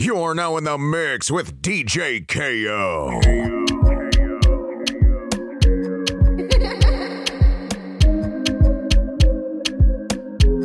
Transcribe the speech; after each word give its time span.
You're 0.00 0.32
now 0.32 0.56
in 0.56 0.62
the 0.62 0.78
mix 0.78 1.28
with 1.28 1.60
DJ 1.60 2.24
KO. 2.28 3.18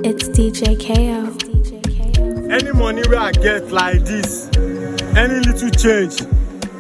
It's 0.05 0.29
DJ 0.29 0.77
KO. 0.77 1.33
Any 2.51 2.71
money 2.73 3.01
where 3.07 3.19
I 3.19 3.31
get 3.31 3.71
like 3.71 4.05
this, 4.05 4.55
any 5.17 5.39
little 5.39 5.71
change, 5.71 6.21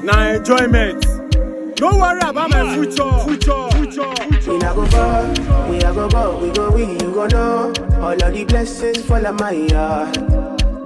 na 0.03 0.33
enjoyment. 0.33 1.01
Don't 1.75 1.99
worry 1.99 2.19
about 2.19 2.51
my 2.51 2.75
future. 2.75 3.19
Future. 3.25 3.69
Future. 3.71 4.51
We 4.51 4.57
not 4.59 4.75
go 4.75 4.85
fall, 4.85 5.69
we 5.71 5.77
a 5.77 5.91
go 5.91 6.07
go, 6.07 6.37
we 6.37 6.51
go 6.51 6.69
we, 6.69 6.83
you 6.83 6.99
go 6.99 7.25
know. 7.25 7.73
All 7.99 8.11
of 8.13 8.31
the 8.31 8.45
blessings 8.47 9.03
fall 9.05 9.25
on 9.25 9.37
my 9.37 9.51
yard. 9.53 10.42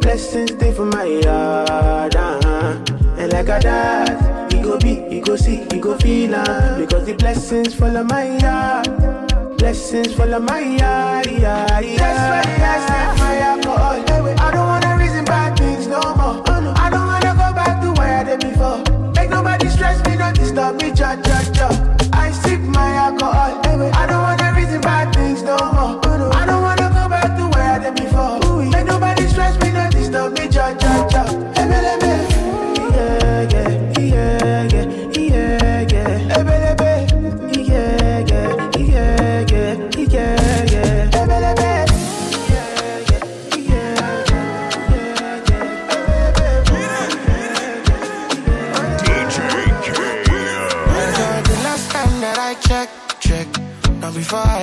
Blessings 0.08 0.52
stay 0.52 0.72
for 0.72 0.86
my 0.86 1.04
yard, 1.04 2.16
uh-huh. 2.16 2.82
And 3.18 3.34
like 3.34 3.50
a 3.50 3.60
dad, 3.60 4.54
he 4.54 4.62
go 4.62 4.80
be, 4.80 5.02
he 5.10 5.20
go 5.20 5.36
see, 5.36 5.66
he 5.70 5.80
go 5.82 5.98
feel 5.98 6.34
uh, 6.34 6.78
Because 6.78 7.06
the 7.06 7.14
blessings 7.14 7.76
fall 7.76 7.98
on 7.98 8.08
my 8.08 8.38
yard. 8.38 9.58
Blessings 9.58 10.14
fall 10.14 10.34
on 10.34 10.46
my 10.46 10.62
yard, 10.62 11.26
yeah, 11.26 11.80
yeah. 11.82 11.98
That's 11.98 12.48
why 12.48 13.24
I 13.24 13.27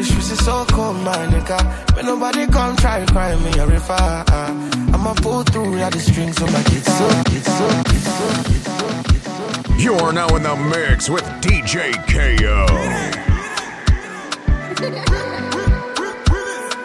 Streets 0.00 0.30
is 0.32 0.44
so 0.44 0.64
cold, 0.70 0.96
my 1.04 1.14
nigga. 1.32 1.60
May 1.96 2.02
nobody 2.02 2.46
come 2.46 2.74
try 2.76 3.04
cry 3.06 3.36
me 3.36 3.52
a 3.58 3.66
river. 3.66 3.96
ah. 3.98 4.92
I'ma 4.94 5.14
pull 5.14 5.42
through 5.44 5.76
like 5.76 5.92
the 5.92 6.00
strings 6.00 6.40
on 6.42 6.52
my 6.52 6.62
guitar. 6.62 7.24
guitar, 7.24 7.84
guitar, 7.92 8.32
guitar. 8.42 9.78
You're 9.78 10.12
now 10.12 10.28
in 10.36 10.42
the 10.42 10.56
mix 10.56 11.08
with 11.08 11.24
DJ 11.44 11.92
KO. 12.12 12.66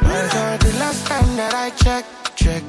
My 0.01 0.23
girl, 0.33 0.57
the 0.65 0.73
last 0.79 1.07
time 1.07 1.35
that 1.37 1.53
I 1.53 1.69
checked, 1.71 2.35
check. 2.35 2.63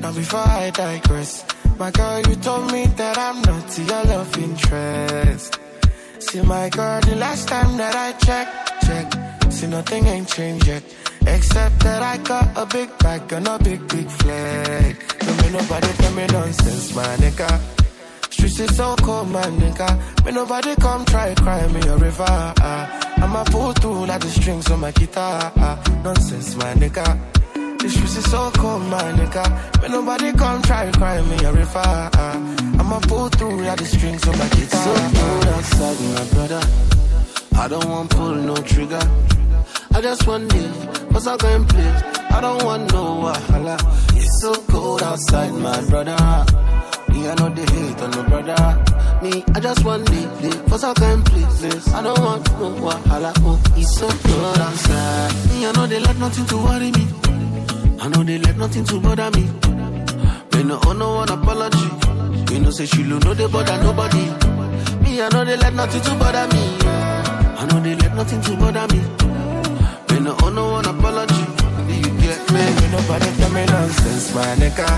Now 0.00 0.12
before 0.12 0.40
I 0.40 0.70
digress, 0.70 1.44
my 1.78 1.90
girl, 1.90 2.20
you 2.28 2.34
told 2.36 2.72
me 2.72 2.86
that 2.86 3.18
I'm 3.18 3.40
not 3.42 3.78
your 3.78 4.04
love 4.04 4.36
interest. 4.38 5.58
See, 6.18 6.42
my 6.42 6.68
girl, 6.70 7.00
the 7.02 7.16
last 7.16 7.46
time 7.48 7.76
that 7.76 7.94
I 7.94 8.12
checked, 8.12 8.84
check. 8.86 9.21
See, 9.62 9.68
nothing 9.68 10.04
ain't 10.06 10.26
changed 10.26 10.66
yet. 10.66 10.82
Except 11.24 11.78
that 11.84 12.02
I 12.02 12.16
got 12.16 12.48
a 12.56 12.66
big 12.66 12.90
bag 12.98 13.32
and 13.32 13.46
a 13.46 13.60
big, 13.60 13.86
big 13.86 14.08
flag. 14.10 14.96
Don't 15.20 15.36
make 15.40 15.52
nobody 15.52 15.86
tell 15.98 16.12
me 16.14 16.26
nonsense, 16.26 16.92
my 16.96 17.04
nigga. 17.22 17.60
Streets 18.32 18.58
is 18.58 18.76
so 18.76 18.96
cold, 18.96 19.28
my 19.30 19.40
nigga. 19.62 20.24
May 20.24 20.32
nobody 20.32 20.74
come 20.74 21.04
try 21.04 21.32
cry 21.36 21.64
me 21.68 21.80
a 21.86 21.96
river. 21.96 22.24
ah. 22.26 23.14
I'ma 23.22 23.44
pull 23.44 23.72
through 23.74 24.06
like 24.06 24.22
the 24.22 24.30
strings 24.30 24.68
on 24.68 24.80
my 24.80 24.90
guitar. 24.90 25.52
ah. 25.56 25.78
Nonsense, 26.02 26.56
my 26.56 26.74
nigga. 26.74 27.06
The 27.78 27.88
streets 27.88 28.16
is 28.16 28.28
so 28.32 28.50
cold, 28.56 28.82
my 28.86 29.12
nigga. 29.12 29.44
May 29.80 29.88
nobody 29.90 30.32
come 30.32 30.60
try 30.62 30.90
cry 30.90 31.22
me 31.22 31.36
a 31.44 31.52
river. 31.52 31.82
ah. 31.84 32.80
I'ma 32.80 32.98
pull 33.06 33.28
through 33.28 33.62
like 33.62 33.78
the 33.78 33.84
strings 33.84 34.26
on 34.26 34.36
my 34.36 34.48
guitar. 34.48 34.82
so 34.82 35.20
cold 35.20 35.46
outside, 35.54 36.00
my 36.16 36.24
brother. 36.34 36.62
I 37.54 37.68
don't 37.68 37.88
want 37.88 38.10
pull 38.10 38.34
no 38.34 38.56
trigger. 38.56 38.98
I 39.94 40.00
just 40.00 40.26
want 40.26 40.52
live, 40.54 41.10
cause 41.12 41.26
I 41.26 41.36
can 41.36 41.64
play. 41.66 41.92
I 42.30 42.40
don't 42.40 42.64
want 42.64 42.92
no 42.92 43.22
wahala. 43.24 43.76
It's 44.16 44.40
so 44.40 44.54
cold 44.72 45.02
outside, 45.02 45.52
my 45.52 45.80
brother. 45.90 46.16
Me, 47.10 47.28
I 47.28 47.34
know 47.34 47.50
the 47.50 47.64
hate 47.70 48.00
on 48.00 48.10
no 48.12 48.22
brother. 48.24 49.22
Me, 49.22 49.44
I 49.54 49.60
just 49.60 49.84
want 49.84 50.08
live, 50.10 50.42
live, 50.42 50.66
cause 50.66 50.84
I 50.84 50.94
can 50.94 51.22
play. 51.22 51.44
I 51.94 52.02
don't 52.02 52.18
want 52.20 52.50
no 52.52 52.70
wahala. 52.86 53.32
Oh, 53.40 53.60
it's 53.76 53.98
so 53.98 54.08
cold 54.08 54.58
outside. 54.58 55.34
Me, 55.50 55.66
I 55.66 55.72
know 55.72 55.86
they 55.86 56.00
let 56.00 56.16
nothing 56.16 56.46
to 56.46 56.56
worry 56.56 56.90
me. 56.90 57.06
I 58.00 58.08
know 58.08 58.24
they 58.24 58.38
let 58.38 58.56
nothing 58.56 58.84
to 58.84 58.98
bother 58.98 59.30
me. 59.32 59.44
Me 60.54 60.62
no 60.64 60.80
owe 60.86 60.92
no 60.94 61.16
one 61.16 61.28
apology. 61.28 61.88
Me 62.50 62.60
no 62.60 62.70
say 62.70 62.86
she 62.86 63.02
no 63.02 63.18
they 63.18 63.46
bother 63.46 63.76
nobody. 63.82 64.24
Me 65.02 65.20
I 65.20 65.28
know 65.32 65.44
they 65.44 65.56
let 65.58 65.74
nothing 65.74 66.00
to 66.00 66.10
bother 66.16 66.46
me. 66.54 66.62
I 67.60 67.66
know 67.66 67.80
they 67.80 67.94
let 67.94 68.14
nothing 68.16 68.40
to 68.40 68.56
bother 68.56 68.86
me. 68.94 69.31
Me 70.22 70.28
no 70.28 70.36
owe 70.44 70.50
no 70.50 70.70
one 70.70 70.84
apology. 70.86 71.44
Do 71.88 71.94
you 71.94 72.12
get 72.22 72.40
me? 72.52 72.62
May 72.78 72.90
nobody 72.92 73.26
tell 73.38 73.50
me 73.50 73.64
nonsense, 73.66 74.32
my 74.32 74.54
nigga. 74.54 74.88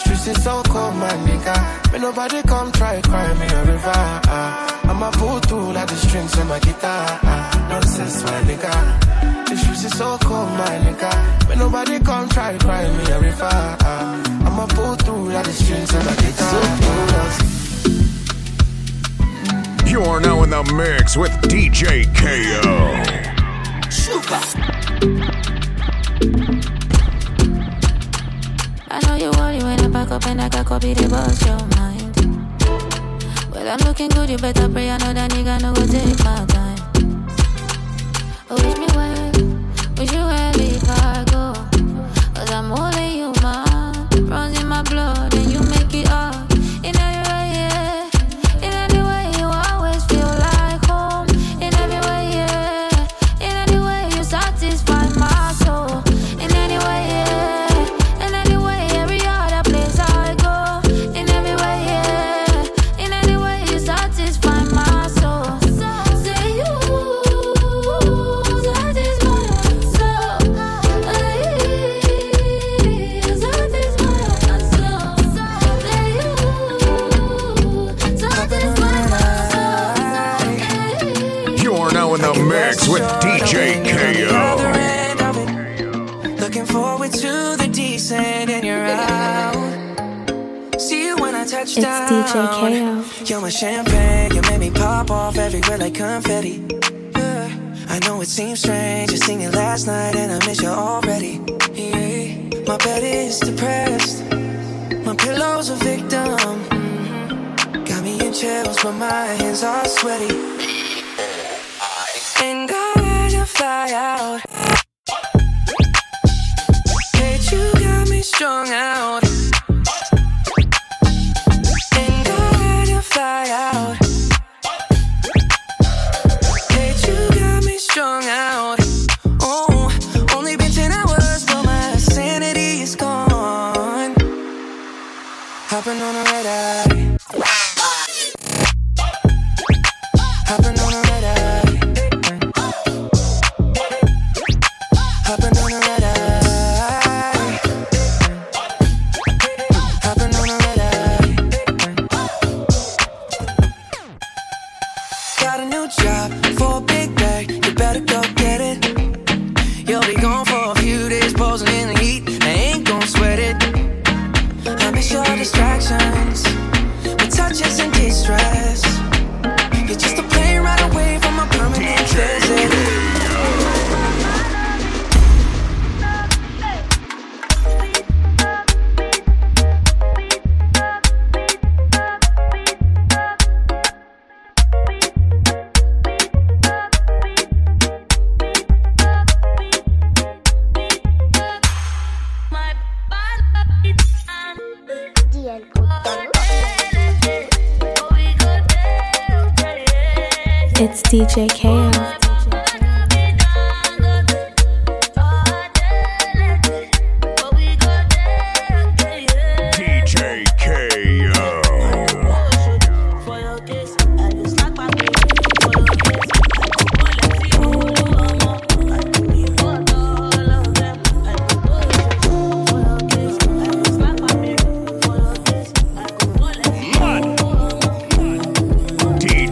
Streets 0.00 0.26
is 0.26 0.42
so 0.42 0.60
cold, 0.64 0.96
my 0.96 1.08
nigga. 1.22 1.92
May 1.92 2.00
nobody 2.00 2.42
come 2.42 2.72
try 2.72 3.00
cry 3.00 3.32
me 3.34 3.46
a 3.46 3.64
river. 3.64 3.92
ah. 3.94 4.90
I'ma 4.90 5.12
pull 5.12 5.38
through 5.38 5.72
like 5.72 5.86
the 5.86 5.94
strings 5.94 6.36
on 6.36 6.48
my 6.48 6.58
guitar. 6.58 7.20
Nonsense, 7.68 8.24
my 8.24 8.40
nigga. 8.42 8.72
The 9.48 9.56
streets 9.56 9.84
is 9.84 9.96
so 9.96 10.18
cold, 10.18 10.50
my 10.58 10.78
nigga. 10.84 11.48
May 11.48 11.54
nobody 11.54 12.00
come 12.00 12.28
try 12.30 12.58
cry 12.58 12.82
me 12.90 13.04
a 13.12 13.20
river. 13.20 13.48
ah. 13.52 14.46
I'ma 14.46 14.66
pull 14.66 14.96
through 14.96 15.30
like 15.30 15.44
the 15.46 15.52
strings 15.52 15.94
on 15.94 16.04
my 16.04 16.16
guitar. 16.16 16.64
You're 19.86 20.20
now 20.20 20.42
in 20.42 20.50
the 20.50 20.64
mix 20.74 21.16
with 21.16 21.30
DJ 21.42 22.02
KO. 22.16 23.09
Copy 30.70 30.94
the 30.94 31.08
bust 31.08 31.44
your 31.44 31.58
mind. 31.74 32.14
Well, 33.52 33.68
I'm 33.68 33.78
looking 33.88 34.08
good, 34.08 34.30
you 34.30 34.38
better 34.38 34.68
pray. 34.68 34.88
I 34.88 34.98
know 34.98 35.12
that 35.12 35.28
nigga 35.32 35.60
no 35.62 35.74
go 35.74 35.84
take 35.84 36.16
my 36.22 36.46
time. 36.46 36.78
Oh, 38.48 38.54
wish 38.54 38.78
me 38.78 38.86
well, 38.94 39.32
wish 39.98 40.12
you 40.12 40.24
well 40.30 40.60
if 40.60 40.88
I 40.88 41.29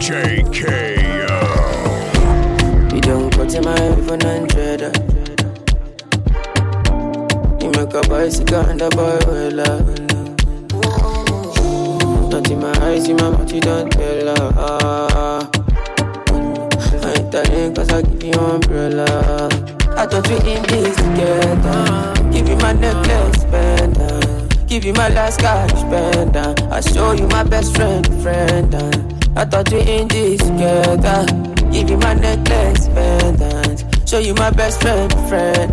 JKO. 0.09 1.29
You 2.91 2.99
don't 2.99 3.31
put 3.31 3.53
in 3.53 3.63
my 3.63 3.75
and 3.75 4.09
100. 4.09 4.81
Uh. 4.81 4.91
You 7.61 7.69
make 7.69 7.93
a 7.93 8.01
bicycle 8.09 8.61
and 8.61 8.81
a 8.81 8.89
boy 8.89 9.19
will. 9.27 9.59
Uh. 9.61 9.83
Don't 12.27 12.49
in 12.49 12.59
my 12.59 12.73
eyes, 12.81 13.07
you 13.07 13.13
my 13.17 13.29
mouth, 13.29 13.53
you 13.53 13.61
don't 13.61 13.91
tell 13.91 14.35
her. 14.35 15.47
I 17.03 17.13
ain't 17.15 17.31
telling 17.31 17.75
cause 17.75 17.89
I 17.91 18.01
give 18.01 18.23
you 18.23 18.33
umbrella. 18.33 19.05
I 19.95 20.07
thought 20.07 20.27
we 20.27 20.37
in 20.37 20.63
this 20.63 20.95
together. 20.95 22.31
Give 22.31 22.49
you 22.49 22.55
my 22.55 22.73
necklace, 22.73 23.43
better. 23.43 24.47
Give 24.65 24.85
you 24.85 24.93
my 24.93 25.09
last 25.09 25.39
cash, 25.39 25.83
better. 25.83 26.55
I 26.71 26.81
show 26.81 27.11
you 27.11 27.27
my 27.27 27.43
best 27.43 27.75
friend, 27.75 28.07
friend. 28.23 28.73
Uh. 28.73 29.08
Everything 29.39 30.11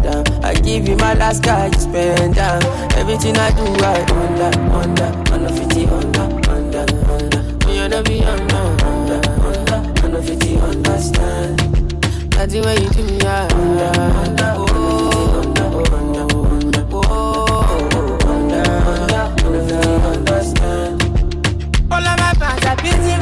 uh. 0.06 0.22
I 0.44 0.54
give 0.54 0.86
you 0.86 0.94
my 0.96 1.14
last 1.14 1.42
card 1.42 1.72
pendant 1.92 2.38
uh. 2.38 2.60
every 2.96 3.16
thing 3.16 3.36
i 3.36 3.50
do, 3.50 3.64
I 3.84 4.04
under, 4.12 4.56
under, 4.70 5.12
under 5.32 5.48
50, 5.48 5.86
under, 5.86 6.20
under, 6.48 6.86
under. 7.10 7.42
You 7.72 7.88
know 7.88 8.02
be 8.04 8.22
under, 8.22 8.56
under, 8.84 9.20
under, 9.40 9.82
under 10.04 10.22
50, 10.22 10.58
understand. 10.58 11.58
That's 12.32 12.52
the 12.52 12.60
way 12.62 12.76
you 12.78 12.88
do 12.90 13.02
me, 13.02 13.20
I 13.22 13.48
under, 13.52 14.00
under, 14.22 14.54
oh, 14.58 15.40
under, 15.42 15.64
oh, 15.64 15.96
under, 15.96 16.22
under, 16.22 16.35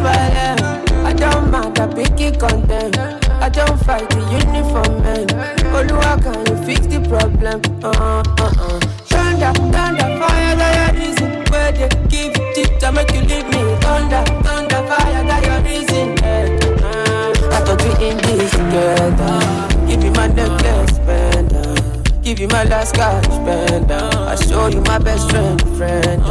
busy 0.05 0.17
violent. 0.17 0.91
I 1.05 1.13
don't 1.13 1.51
mind, 1.51 1.79
I 1.79 1.87
pick 1.87 2.21
it 2.21 2.39
content. 2.39 2.99
I 2.99 3.49
don't 3.49 3.79
fight 3.85 4.09
the 4.11 4.21
uniform 4.31 5.03
man. 5.03 5.27
Oluwa, 5.75 6.23
can 6.23 6.47
you 6.47 6.65
fix 6.65 6.87
the 6.87 7.01
problem? 7.09 7.61
Uh, 7.83 7.91
uh, 7.91 8.53
uh. 8.59 8.81
Thunder, 9.07 9.53
thunder, 9.73 10.09
fire, 10.19 10.57
that 10.57 10.73
your 10.77 11.01
reason. 11.01 11.45
Where 11.51 11.73
they 11.73 11.89
give 12.09 12.35
tip 12.55 12.79
to 12.81 12.93
make 12.93 13.13
you 13.13 13.21
leave 13.21 13.49
me. 13.49 13.63
Thunder, 13.81 14.25
thunder, 14.43 14.81
fire, 14.89 15.25
that 15.25 15.43
your 15.45 15.61
reason. 15.69 16.19
Uh, 16.23 17.33
I 17.53 17.61
thought 17.65 17.83
we 17.83 18.09
in 18.09 18.17
this 18.19 18.51
together. 18.51 19.87
Give 19.87 20.03
you 20.05 20.11
my 20.13 20.27
necklace, 20.29 20.97
spender. 20.97 22.23
Give 22.23 22.39
you 22.41 22.49
my 22.49 22.65
last 22.65 22.95
cash, 22.95 23.25
spender. 23.25 24.11
I 24.13 24.37
show 24.37 24.69
you 24.69 24.81
my 24.83 24.99
best 24.99 25.31
friend, 25.31 25.61
friend. 25.77 26.23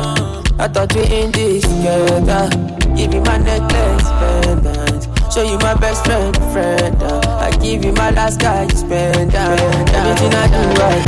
I 0.59 0.67
thought 0.67 0.93
we 0.95 1.03
in 1.05 1.31
this 1.31 1.63
together. 1.63 2.82
Give 2.95 3.13
you 3.13 3.21
my 3.21 3.37
necklace, 3.37 4.07
spender. 4.07 4.99
Show 5.31 5.43
you 5.43 5.57
my 5.59 5.73
best 5.73 6.05
friend, 6.05 6.35
friend. 6.53 7.01
Uh. 7.01 7.39
I 7.41 7.49
give 7.57 7.83
you 7.83 7.91
my 7.93 8.11
last 8.11 8.39
cash, 8.39 8.71
spender. 8.73 9.37
Uh. 9.37 9.99
Everything 9.99 10.33
I 10.33 10.47
do 10.55 10.63
right. 10.81 11.03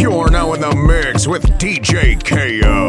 You're 0.00 0.30
now 0.30 0.52
in 0.54 0.60
the 0.60 0.74
mix 0.74 1.26
with 1.26 1.42
DJ 1.58 2.18
KO. 2.24 2.87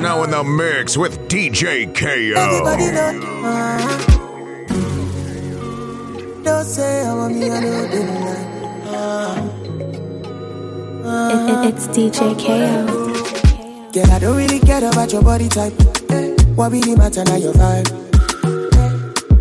You're 0.00 0.08
now 0.08 0.22
in 0.24 0.30
the 0.30 0.42
mix 0.42 0.96
with 0.96 1.28
DJ 1.28 1.84
Everybody 2.34 2.84
KO. 2.84 2.90
know. 2.94 3.20
Uh, 3.44 3.98
don't 6.42 6.64
say 6.64 7.04
I 7.04 7.14
want 7.14 7.36
me, 7.36 7.50
I 7.50 7.60
know 7.60 7.86
they 7.86 8.06
like. 8.24 8.48
It, 11.04 11.50
it, 11.50 11.74
it's 11.74 11.86
DJ 11.88 12.32
KO. 12.40 13.92
Girl, 13.92 14.10
I 14.10 14.18
don't 14.18 14.36
really 14.38 14.58
care 14.60 14.88
about 14.88 15.12
your 15.12 15.22
body 15.22 15.50
type. 15.50 15.74
What 16.56 16.72
really 16.72 16.96
matter 16.96 17.22
now 17.24 17.36
your 17.36 17.52
vibe? 17.52 17.90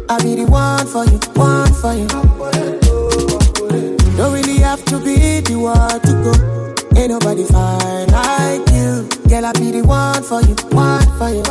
I 0.10 0.18
be 0.22 0.36
the 0.36 0.46
one 0.46 0.86
for 0.88 1.06
you, 1.06 1.20
one 1.36 1.72
for 1.76 1.94
you. 1.94 2.08
Don't 4.18 4.34
really 4.34 4.58
have 4.58 4.84
to 4.88 5.00
be 5.00 5.40
the 5.40 5.56
one 5.58 6.02
to 6.02 6.12
go. 6.22 6.34
Ain't 7.00 7.12
nobody 7.12 7.46
fine 7.46 8.09
for 10.30 10.42
you, 10.42 10.56
one 10.78 11.02
for 11.18 11.30
you. 11.30 11.42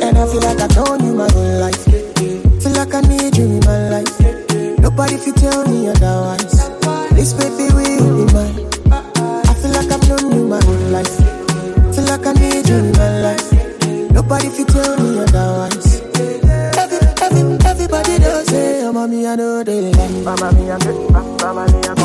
And 0.00 0.16
I 0.16 0.26
feel 0.26 0.40
like 0.40 0.58
I've 0.60 0.74
known 0.76 1.04
you 1.04 1.14
my 1.14 1.28
whole 1.30 1.58
life. 1.60 1.84
Feel 1.84 2.72
like 2.72 2.94
I 2.94 3.00
need 3.02 3.36
you 3.36 3.44
in 3.44 3.60
my 3.60 3.88
life. 3.90 4.80
Nobody 4.80 5.16
fit 5.18 5.36
tell 5.36 5.66
me 5.68 5.88
otherwise. 5.88 6.70
This 7.12 7.32
baby 7.34 7.68
will 7.76 8.26
be 8.26 8.32
mine. 8.32 8.56
I 8.90 9.54
feel 9.60 9.72
like 9.76 9.90
I've 9.92 10.08
known 10.08 10.32
you 10.32 10.46
my 10.48 10.62
whole 10.64 10.88
life. 10.96 11.14
Feel 11.94 12.04
like 12.04 12.26
I 12.26 12.32
need 12.32 12.66
you 12.68 12.76
in 12.76 12.92
my 12.92 13.20
life. 13.20 13.52
Nobody 14.12 14.48
fit 14.48 14.68
tell 14.68 14.96
me 14.96 15.18
otherwise. 15.20 16.00
Every, 16.80 16.98
every, 17.20 17.42
everybody 17.68 18.18
does 18.18 18.46
say, 18.48 18.84
oh, 18.86 18.92
mommy, 18.92 19.26
I 19.26 19.36
know 19.36 19.62
they 19.62 19.92
like. 19.92 20.10
Mama, 20.24 20.52
me, 20.52 20.70
I 20.70 20.78
get, 20.78 20.96
mama, 21.10 21.66
me, 21.72 21.78
I 21.78 21.94
go. 21.94 22.04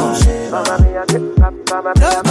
Mama, 0.52 0.80
me, 0.84 0.98
I 0.98 1.06
get, 1.06 1.22
mama, 1.70 1.94
me, 1.96 2.04
I 2.04 2.22
go. 2.24 2.29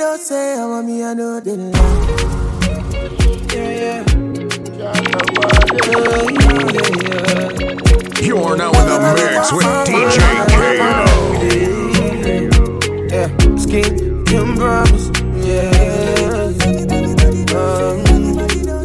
Knows 0.00 0.24
say, 0.26 0.54
oh, 0.56 0.66
mommy, 0.66 1.04
I 1.04 1.12
know 1.12 1.40
they 1.40 1.56
like. 1.56 1.76
You're 8.22 8.56
now 8.56 8.70
in 8.70 8.86
the 8.88 8.96
mix 9.14 9.52
with 9.52 9.66
DJ 9.84 10.20
KO. 10.56 10.88
Yeah, 13.10 13.28
skin, 13.56 14.24
can 14.24 14.56
promise. 14.56 15.06
Yeah. 15.44 15.68
Um, 17.54 18.00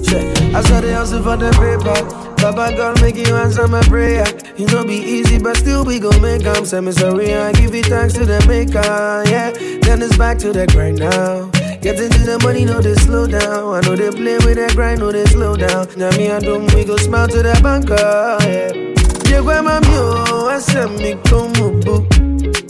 check. 0.03 0.25
I 0.53 0.61
saw 0.63 0.81
the 0.81 0.93
hustle 0.93 1.23
for 1.23 1.37
the 1.37 1.49
paper. 1.51 1.97
Baba 2.41 2.75
God 2.75 2.99
make 3.01 3.15
you 3.15 3.33
answer 3.35 3.69
my 3.69 3.81
prayer. 3.83 4.25
It 4.65 4.71
no 4.71 4.83
be 4.83 4.95
easy, 4.95 5.37
but 5.37 5.57
still 5.57 5.85
we 5.85 5.99
gon' 5.99 6.19
make 6.23 6.43
'em. 6.43 6.65
Say 6.65 6.81
me 6.81 6.91
sorry, 6.91 7.35
I 7.35 7.51
give 7.51 7.75
it 7.75 7.85
thanks 7.85 8.15
to 8.15 8.25
the 8.25 8.43
maker. 8.47 8.81
Yeah, 9.29 9.51
then 9.85 10.01
it's 10.01 10.17
back 10.17 10.39
to 10.39 10.51
the 10.51 10.65
grind 10.65 10.97
now. 10.97 11.51
Getting 11.81 12.09
to 12.09 12.19
the 12.25 12.39
money, 12.41 12.65
no 12.65 12.81
they 12.81 12.95
slow 12.95 13.27
down. 13.27 13.75
I 13.75 13.81
know 13.81 13.95
they 13.95 14.09
play 14.09 14.37
with 14.39 14.55
that 14.55 14.73
grind, 14.73 15.01
no 15.01 15.11
they 15.11 15.25
slow 15.25 15.55
down. 15.55 15.87
Now 15.97 16.09
me 16.17 16.27
and 16.33 16.43
them, 16.43 16.65
we 16.73 16.83
go 16.83 16.97
smile 16.97 17.27
to 17.27 17.43
the 17.43 17.53
banker. 17.61 18.37
Yeah. 18.41 19.29
Yeah, 19.29 19.41
where 19.41 19.61
my 19.61 19.79
mule, 19.81 20.47
I 20.49 20.57
said 20.57 20.89
me 20.97 21.13
come 21.29 21.53
boo. 21.85 22.07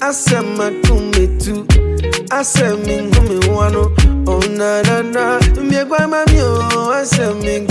I 0.02 0.12
said 0.12 0.44
my 0.44 0.72
come 0.84 1.14
too. 1.40 1.66
I 2.30 2.44
said 2.44 2.75
me 2.86 3.08
wano. 3.56 3.96
Oh 4.28 4.44
na 4.60 4.82
na 4.82 5.02
na. 5.02 5.40
Me 5.62 5.82
where 5.86 6.08
my 6.10 6.25
mule, 6.34 6.92
I 6.92 7.06
said 7.06 7.38
me 7.38 7.66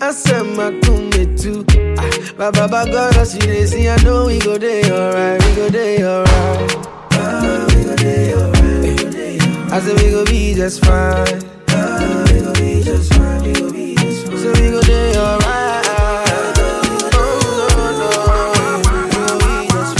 come 0.00 1.10
too. 1.36 1.64
Ah, 1.98 2.10
ba 2.36 2.50
ba 2.50 2.66
ba 2.68 2.84
God, 2.90 3.16
I 3.16 4.02
know 4.02 4.26
we 4.26 4.38
go 4.38 4.56
day 4.56 4.82
alright, 4.90 5.42
we 5.44 5.54
go 5.54 5.68
day 5.68 6.02
alright. 6.02 6.76
Ah, 7.12 7.66
we 7.68 7.84
go 7.84 7.96
day 7.96 8.32
alright, 8.34 8.82
we 8.82 8.96
go 8.96 9.10
day 9.10 9.38
alright. 9.38 9.72
I 9.72 9.80
said 9.80 9.96
we 10.00 10.10
go 10.10 10.24
be 10.24 10.54
just 10.54 10.84
fine. 10.84 11.42
Ah, 11.68 12.24
we 12.32 12.40
go 12.40 12.52
be 12.54 12.82
just 12.82 13.12
fine, 13.12 13.42
we 13.42 13.52
go 13.52 13.70
be 13.70 13.94
just 13.96 14.26
fine. 14.26 14.38
So 14.38 14.48
we 14.52 14.70
go 14.70 14.80
day 14.82 15.16
alright. 15.16 15.86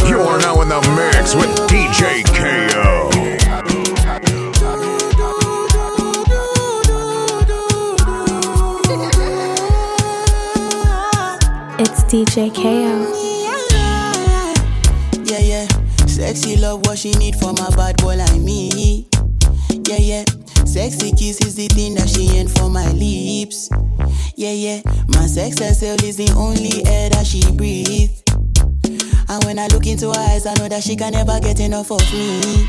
You're 0.08 0.38
now 0.40 0.60
in 0.62 0.68
the 0.70 0.80
mix 0.96 1.34
with 1.34 1.69
DJ 12.10 12.52
KO. 12.52 13.06
Yeah, 15.22 15.38
yeah. 15.38 15.68
Sexy 16.08 16.56
love, 16.56 16.84
what 16.84 16.98
she 16.98 17.12
need 17.12 17.36
from 17.36 17.54
a 17.58 17.70
bad 17.76 17.98
boy 17.98 18.16
like 18.16 18.40
me. 18.40 19.06
Yeah, 19.86 19.98
yeah. 19.98 20.24
Sexy 20.64 21.12
kiss 21.12 21.40
is 21.46 21.54
the 21.54 21.68
thing 21.68 21.94
that 21.94 22.08
she 22.08 22.36
ain't 22.36 22.50
for 22.50 22.68
my 22.68 22.90
lips. 22.90 23.70
Yeah, 24.34 24.50
yeah. 24.50 24.80
My 25.14 25.26
sex 25.26 25.60
herself 25.60 26.02
is 26.02 26.16
the 26.16 26.32
only 26.36 26.84
air 26.84 27.10
that 27.10 27.28
she 27.28 27.48
breathes. 27.52 28.24
And 29.28 29.44
when 29.44 29.60
I 29.60 29.68
look 29.68 29.86
into 29.86 30.08
her 30.08 30.18
eyes, 30.18 30.46
I 30.46 30.54
know 30.54 30.66
that 30.66 30.82
she 30.82 30.96
can 30.96 31.12
never 31.12 31.38
get 31.38 31.60
enough 31.60 31.92
of 31.92 32.02
me. 32.12 32.68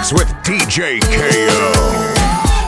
mix 0.00 0.12
with 0.12 0.28
DJ 0.44 1.00
KO. 1.00 1.72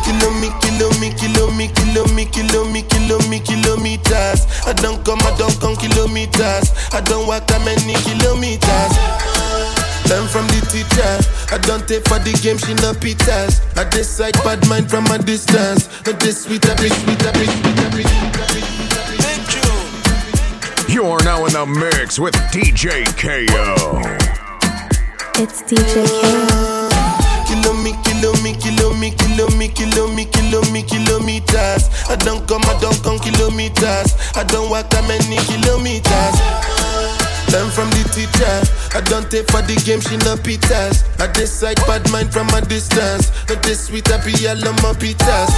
Kilo 0.05 0.31
me, 0.41 0.51
kilo 0.61 0.91
me, 1.01 1.11
kilo 1.15 1.51
me, 1.51 1.69
kilo 1.69 2.05
me, 2.15 2.25
kilo 2.27 2.65
me, 2.69 2.83
kilo 2.83 3.19
me, 3.29 3.41
kilometers. 3.41 4.47
I 4.67 4.73
don't 4.75 5.05
come, 5.05 5.21
I 5.23 5.35
don't 5.39 5.59
come 5.61 5.77
kilometers. 5.77 6.73
I 6.93 7.01
don't 7.05 7.27
walk 7.27 7.47
that 7.49 7.65
many 7.65 7.95
kilometers. 8.05 8.93
Learn 10.11 10.29
from 10.29 10.47
the 10.49 10.61
teacher. 10.69 11.21
I 11.55 11.59
don't 11.59 11.87
take 11.89 12.07
for 12.09 12.19
the 12.19 12.33
game, 12.43 12.59
she 12.59 12.75
no 12.75 12.93
pitas. 12.93 13.61
I 13.79 13.89
decide 13.89 14.35
bad 14.45 14.67
mind 14.69 14.91
from 14.91 15.07
a 15.07 15.19
distance. 15.19 15.89
Not 16.07 16.21
this 16.21 16.45
sweet, 16.45 16.65
a 16.65 16.75
bit 16.77 16.93
sweet, 16.93 17.23
a 17.23 17.33
bit 17.33 17.49
sweet, 17.49 17.79
a 17.79 17.91
bit 17.97 18.07
sweet, 18.07 18.37
a 20.89 20.93
You're 20.93 21.23
now 21.25 21.47
in 21.47 21.53
the 21.53 21.67
mix 21.67 22.19
with 22.19 22.35
DJ 22.53 23.07
KO. 23.17 24.03
It's 25.41 25.63
DJ 25.63 26.07
KO. 26.07 26.72
Kilo 28.23 28.39
me, 28.45 28.55
kilo 28.55 28.95
me, 28.95 29.11
kilo 29.11 29.49
me, 29.59 29.67
kilo 29.67 30.07
me, 30.15 30.25
kilo 30.27 30.63
me, 30.71 30.83
kilometers. 30.85 31.91
I 32.09 32.15
don't 32.15 32.47
come, 32.47 32.63
I 32.71 32.79
don't 32.79 32.95
come 33.03 33.19
kilometers. 33.19 34.15
I 34.39 34.45
don't 34.47 34.71
walk 34.71 34.91
that 34.91 35.03
many 35.11 35.43
kilometers. 35.51 36.37
Learn 37.51 37.67
from 37.75 37.91
the 37.91 38.07
teacher. 38.15 38.57
I 38.95 39.03
don't 39.11 39.29
take 39.29 39.51
for 39.51 39.59
the 39.67 39.75
game, 39.83 39.99
she 39.99 40.17
no 40.23 40.39
pitas. 40.39 41.03
I 41.19 41.27
decide 41.35 41.83
bad 41.91 42.09
mind 42.15 42.33
from 42.33 42.47
a 42.55 42.61
distance. 42.63 43.35
Not 43.51 43.61
this 43.65 43.91
sweet, 43.91 44.07
I 44.07 44.23
be 44.23 44.31
all 44.47 44.69
on 44.71 44.77
my 44.87 44.95
pitas. 44.95 45.51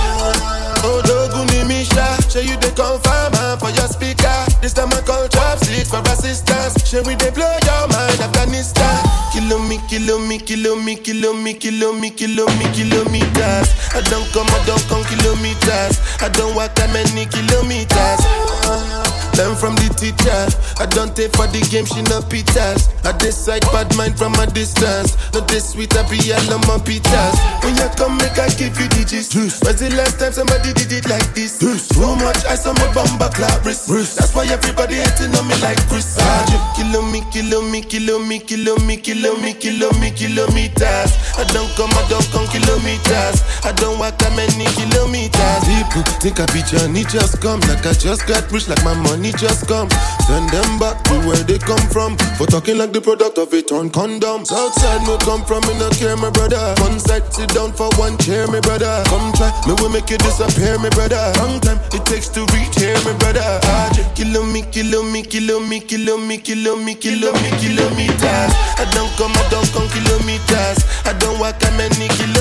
Oh, 0.88 1.04
Doguni 1.04 1.68
Misha, 1.68 2.16
show 2.32 2.40
you 2.40 2.56
the 2.56 2.72
confirm 2.72 3.36
uh, 3.36 3.60
for 3.60 3.68
your 3.76 3.88
speaker. 3.92 4.33
This 4.64 4.72
time 4.72 4.88
I 4.94 5.02
call 5.02 5.28
chopsticks 5.28 5.90
for 5.90 6.00
assistance. 6.08 6.88
Show 6.88 7.02
we 7.02 7.16
they 7.16 7.28
blow 7.28 7.52
your 7.68 7.86
mind, 7.88 8.18
Afghanistan. 8.18 8.96
Kilo 9.30 9.58
me, 9.58 9.78
kilo 9.90 10.18
me, 10.18 10.38
kilo 10.38 10.74
me, 10.74 10.96
kilo 10.96 11.34
me, 11.34 11.52
kilo 11.52 11.92
me, 11.92 12.08
kilo 12.08 12.46
me, 12.56 12.64
kilometers. 12.72 13.68
I 13.92 14.00
don't 14.08 14.26
come, 14.32 14.48
I 14.48 14.64
don't 14.64 14.80
come 14.88 15.04
kilometers. 15.04 16.00
I 16.22 16.30
don't 16.32 16.56
walk 16.56 16.74
that 16.76 16.88
many 16.94 17.26
kilometers. 17.26 19.03
Learn 19.36 19.54
from 19.58 19.74
the 19.82 19.90
teacher. 19.98 20.42
I 20.78 20.86
don't 20.86 21.10
take 21.14 21.34
for 21.34 21.46
the 21.50 21.58
game, 21.66 21.86
she 21.86 22.02
no 22.06 22.22
pitas. 22.22 22.90
I 23.02 23.10
decide 23.18 23.66
bad 23.74 23.90
mind 23.96 24.16
from 24.18 24.34
a 24.38 24.46
distance. 24.46 25.18
Not 25.34 25.48
this 25.48 25.74
sweet, 25.74 25.90
I 25.96 26.06
be 26.06 26.18
all 26.30 26.54
on 26.54 26.62
my 26.70 26.78
pitas. 26.78 27.34
When 27.66 27.74
you 27.74 27.88
come, 27.98 28.14
make 28.18 28.38
I 28.38 28.48
give 28.54 28.78
you 28.78 28.88
digits. 28.94 29.34
When's 29.34 29.82
the 29.82 29.90
last 29.98 30.22
time 30.22 30.32
somebody 30.32 30.72
did 30.72 30.92
it 30.92 31.08
like 31.10 31.26
this? 31.34 31.58
Too 31.58 32.14
much 32.22 32.46
ice 32.46 32.66
on 32.66 32.78
my 32.78 32.86
bumper 32.94 33.30
clap 33.34 33.64
wrist. 33.66 33.90
That's 33.90 34.34
why 34.34 34.46
everybody 34.46 35.02
hating 35.02 35.34
on 35.34 35.46
me 35.50 35.56
like 35.58 35.82
Chris. 35.90 36.14
Ah. 36.20 36.74
Kilo 36.76 37.02
me, 37.02 37.22
kilo 37.30 37.62
me, 37.62 37.82
kilo 37.82 38.18
me, 38.18 38.38
kilo 38.38 38.78
me, 38.86 38.96
kilo 39.02 39.34
me, 39.42 39.54
kilo 39.54 39.90
me, 39.98 40.10
kilometers. 40.14 41.10
I 41.34 41.44
don't 41.50 41.70
come, 41.74 41.90
I 41.90 42.06
don't 42.06 42.26
come 42.30 42.46
kilometers. 42.54 43.42
I 43.66 43.72
don't 43.82 43.98
walk 43.98 44.18
that 44.18 44.30
many 44.38 44.66
kilometers. 44.78 45.62
People 45.66 46.02
think 46.22 46.38
I 46.38 46.46
be 46.54 46.62
Johnny 46.62 47.02
just 47.04 47.40
come. 47.40 47.60
Like 47.66 47.86
I 47.86 47.94
just 47.94 48.26
got 48.26 48.46
rich, 48.52 48.68
like 48.68 48.82
my 48.84 48.94
money 48.94 49.23
just 49.32 49.66
come. 49.68 49.88
Send 50.26 50.48
them 50.50 50.78
back 50.78 51.02
to 51.04 51.14
where 51.28 51.42
they 51.44 51.58
come 51.58 51.84
from. 51.88 52.16
For 52.36 52.46
talking 52.46 52.78
like 52.78 52.92
the 52.92 53.00
product 53.00 53.38
of 53.38 53.52
a 53.52 53.62
torn 53.62 53.90
condom. 53.90 54.44
Southside, 54.44 55.02
no 55.06 55.16
come 55.18 55.44
from, 55.44 55.62
me 55.68 55.78
no 55.78 55.88
care, 55.90 56.16
my 56.16 56.30
brother. 56.30 56.74
One 56.80 56.98
side, 56.98 57.24
sit 57.32 57.50
down 57.50 57.72
for 57.72 57.88
one 57.96 58.16
chair, 58.18 58.46
my 58.48 58.60
brother. 58.60 59.02
Come 59.06 59.32
try, 59.32 59.52
me 59.66 59.74
will 59.80 59.90
make 59.90 60.08
you 60.10 60.18
disappear, 60.18 60.78
my 60.78 60.88
brother. 60.90 61.20
Long 61.38 61.60
time 61.60 61.78
it 61.92 62.04
takes 62.06 62.28
to 62.36 62.40
reach 62.56 62.76
here, 62.76 62.96
my 63.04 63.12
brother. 63.20 63.44
Ah, 63.64 63.88
kilo 64.14 64.42
me, 64.44 64.62
kilo 64.72 65.02
me, 65.02 65.22
kilo 65.22 65.60
me, 65.60 65.80
kilo 65.80 66.16
me, 66.18 66.38
kilo 66.38 66.76
me, 66.76 66.94
kilo 66.94 67.32
me, 67.32 67.50
kilometers. 67.60 68.52
I 68.80 68.84
don't 68.92 69.12
come, 69.16 69.32
I 69.32 69.44
don't 69.50 69.68
come 69.72 69.88
kilometers. 69.92 70.78
I 71.04 71.12
don't 71.18 71.38
walk 71.38 71.58
that 71.60 71.72
many 71.76 72.08
kilometers. 72.08 72.33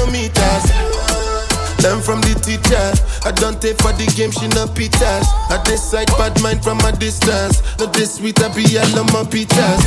Learn 1.83 2.01
from 2.01 2.21
the 2.21 2.33
teacher. 2.39 2.79
I 3.27 3.31
don't 3.31 3.61
take 3.61 3.75
for 3.81 3.91
the 3.91 4.07
game, 4.15 4.31
she 4.31 4.47
no 4.55 4.67
pitas. 4.71 5.27
I 5.51 5.61
decide 5.65 6.07
bad 6.17 6.41
mind 6.41 6.63
from 6.63 6.79
a 6.79 6.93
distance. 6.93 7.61
Not 7.77 7.91
this 7.91 8.15
sweet, 8.15 8.41
I 8.41 8.47
be 8.55 8.63
all 8.79 8.99
on 8.99 9.07
my 9.07 9.27
pitas. 9.27 9.83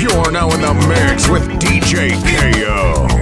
You're 0.00 0.30
now 0.30 0.48
in 0.54 0.60
the 0.60 0.74
mix 0.86 1.28
with 1.28 1.48
DJ 1.58 2.14
KO. 2.14 3.17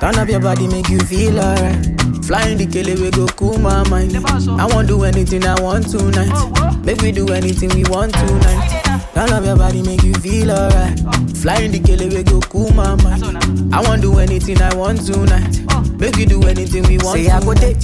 Turn 0.00 0.16
up 0.18 0.28
your 0.28 0.40
body, 0.40 0.66
make 0.68 0.88
you 0.88 0.98
feel 1.00 1.38
alright. 1.40 1.76
Flying 2.24 2.58
the 2.58 2.66
kele 2.66 2.94
we 3.00 3.10
go 3.10 3.26
cool 3.28 3.58
my 3.58 3.88
mind. 3.88 4.14
I 4.60 4.66
won't 4.66 4.88
do 4.88 5.04
anything 5.04 5.44
I 5.44 5.58
want 5.60 5.88
tonight. 5.90 6.84
Make 6.84 7.00
we 7.00 7.12
do 7.12 7.26
anything 7.32 7.70
we 7.70 7.84
want 7.90 8.12
tonight. 8.14 8.82
Turn 9.14 9.30
up 9.32 9.44
your 9.44 9.56
body, 9.56 9.82
make 9.82 10.02
you 10.02 10.12
feel 10.14 10.50
alright. 10.50 10.98
Flying 11.40 11.72
the 11.72 11.80
kele 11.80 12.08
we 12.08 12.22
go 12.22 12.40
cool 12.52 12.70
my 12.72 12.94
mind. 13.02 13.74
I 13.74 13.80
won't 13.82 14.02
do 14.02 14.18
anything 14.18 14.60
I 14.60 14.74
want 14.74 15.06
tonight. 15.06 15.64
Make 15.98 16.16
we 16.16 16.26
do 16.26 16.42
anything 16.44 16.82
we 16.84 16.98
want. 16.98 17.16
Say 17.18 17.28
I 17.30 17.40
go 17.40 17.54
take, 17.54 17.78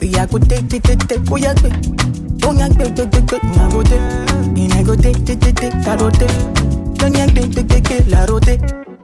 we 0.00 0.14
I 0.16 0.26
go 0.26 0.38
take, 0.38 0.68
take, 0.68 0.82
take, 0.82 1.04
take, 1.06 1.20
oh 1.30 1.36
yeah, 1.36 1.52
take. 1.54 1.74
Oh 2.44 2.52
yeah, 2.56 2.68
take, 2.68 2.94
take, 2.96 3.10
take, 3.12 3.26
take, 3.28 3.44
I 3.44 3.68
go 3.70 3.82
take, 3.82 4.00
and 4.56 4.72
I 4.72 4.82
go 4.82 4.96
take, 4.96 5.20
take, 5.26 5.40
take, 5.40 5.54
take, 5.56 5.74
I 5.74 5.96
go 5.96 6.08
take. 6.08 6.32
Don't 6.96 7.14
yeah, 7.14 7.26
take, 7.26 7.52
take, 7.52 7.68
take, 7.68 7.84
take, 7.84 8.06
la 8.08 8.24
rote. 8.24 8.56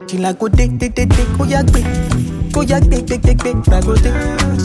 She 0.09 0.17
like 0.17 0.39
go 0.39 0.47
take, 0.49 0.79
take, 0.79 0.95
take, 0.95 1.09
take, 1.09 1.39
oh 1.39 1.43
yeah, 1.45 1.61
take. 1.61 1.85
Oh 2.57 2.61
yeah, 2.61 2.79
take, 2.79 3.05
take, 3.05 3.21
take, 3.21 3.37
take, 3.39 3.63
I. 3.67 3.81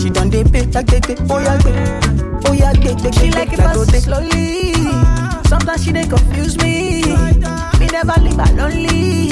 She 0.00 0.10
done 0.10 0.30
dey 0.30 0.44
pay, 0.44 0.64
take, 0.70 0.86
take, 0.86 1.02
take, 1.02 1.18
oh 1.28 1.38
yeah, 1.38 1.58
take. 1.58 2.48
Oh 2.48 2.52
yeah, 2.52 2.72
take, 2.72 2.96
take, 2.98 3.14
She 3.14 3.30
like 3.30 3.52
it 3.52 3.56
fast 3.56 4.04
slowly. 4.04 4.74
Sometimes 5.48 5.84
she 5.84 5.92
dey 5.92 6.06
confuse 6.06 6.56
me. 6.58 7.02
Me 7.80 7.86
never 7.90 8.14
leave 8.20 8.36
her 8.36 8.54
lonely. 8.54 9.30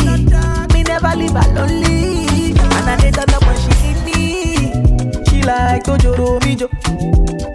Me 0.74 0.82
never 0.82 1.14
leave 1.16 1.30
her 1.32 1.54
lonely. 1.54 2.50
And 2.58 2.90
I 2.90 2.96
dey 3.00 3.10
turn 3.12 3.30
up 3.34 3.46
when 3.46 3.56
she 3.62 3.72
need 3.82 4.04
me. 4.04 5.24
She 5.30 5.42
like 5.42 5.84
to 5.84 5.96
joro 5.98 6.40
mi 6.40 6.56
jo. 6.56 6.68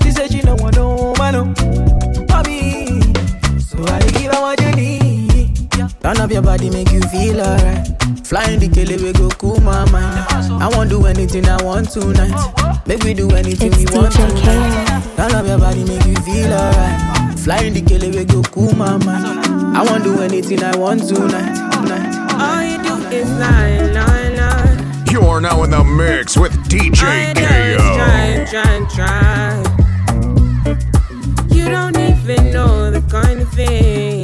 She 0.02 0.12
say 0.12 0.28
she 0.28 0.42
no 0.42 0.56
want 0.56 0.76
no 0.78 1.14
man 1.20 1.34
no. 1.34 1.54
For 2.30 2.44
me, 2.50 3.02
so 3.60 3.84
I 3.86 4.00
give 4.14 4.32
her 4.34 4.42
what. 4.42 4.63
Turn 6.04 6.18
up 6.18 6.32
your 6.32 6.42
body, 6.42 6.70
make 6.70 6.92
you 6.92 7.00
feel 7.04 7.40
alright. 7.40 7.88
Flying 8.26 8.60
the 8.60 8.68
kele 8.68 8.98
we 9.02 9.14
go 9.14 9.30
cool 9.30 9.60
my 9.62 9.90
mind. 9.90 10.28
I 10.62 10.68
won't 10.68 10.90
do 10.90 11.06
anything 11.06 11.48
I 11.48 11.64
want 11.64 11.92
tonight. 11.92 12.36
Make 12.86 13.04
we 13.04 13.14
do 13.14 13.32
anything 13.32 13.72
It's 13.72 13.90
we 13.90 13.98
want 13.98 14.14
tonight. 14.14 15.16
Turn 15.16 15.32
up 15.32 15.48
your 15.48 15.60
body, 15.60 15.86
make 15.86 16.06
you 16.06 16.16
feel 16.18 16.52
alright. 16.54 17.40
Flying 17.40 17.74
the 17.74 17.82
kele 17.82 18.12
we 18.12 18.26
go 18.26 18.42
cool 18.44 18.76
my 18.76 18.98
mind. 18.98 19.78
I 19.78 19.84
won't 19.84 20.04
do 20.04 20.22
anything 20.22 20.62
I 20.62 20.76
want 20.76 21.08
tonight. 21.08 21.56
tonight. 21.72 22.16
All 22.36 22.64
you 22.64 22.78
do 22.84 22.96
is 23.16 23.30
lie, 23.40 23.80
lie, 23.94 24.30
lie. 24.36 25.04
You're 25.10 25.40
now 25.40 25.64
in 25.64 25.70
the 25.72 25.84
mix 25.86 26.36
with 26.38 26.52
DJ 26.68 27.04
I 27.04 27.32
know 27.34 27.48
it's 27.50 27.82
KO. 27.82 27.96
try, 27.96 28.46
try, 28.52 28.76
try. 28.94 29.64
You 31.56 31.70
don't 31.70 31.98
even 31.98 32.52
know 32.52 32.92
the 32.92 33.02
kind 33.10 33.42
of 33.42 33.50
things. 33.54 34.23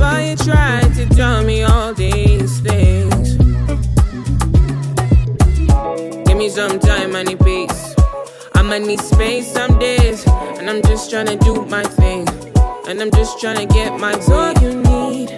But 0.00 0.24
you 0.24 0.36
try 0.36 0.80
to 0.94 1.06
tell 1.14 1.44
me 1.44 1.62
all 1.62 1.92
these 1.92 2.60
things. 2.60 3.36
Give 6.24 6.38
me 6.38 6.48
some 6.48 6.78
time, 6.80 7.14
I 7.14 7.22
need 7.22 7.38
peace. 7.40 7.94
I'ma 8.54 8.78
need 8.78 8.98
space 9.00 9.52
some 9.52 9.78
days. 9.78 10.26
And 10.58 10.70
I'm 10.70 10.80
just 10.80 11.10
tryna 11.10 11.38
do 11.44 11.66
my 11.66 11.82
thing. 11.82 12.26
And 12.88 12.98
I'm 13.02 13.10
just 13.10 13.40
tryna 13.40 13.68
get 13.70 14.00
my 14.00 14.14
all 14.32 14.54
you 14.62 14.72
need. 14.90 15.28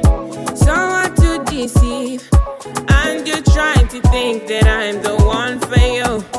Someone 0.57 1.13
to 1.17 1.43
deceive. 1.45 2.23
And 3.01 3.27
you're 3.27 3.43
trying 3.43 3.89
to 3.89 4.01
think 4.15 4.47
that 4.47 4.67
I'm 4.69 5.03
the 5.03 5.17
one 5.25 5.59
for 5.59 5.81
you. 5.81 6.32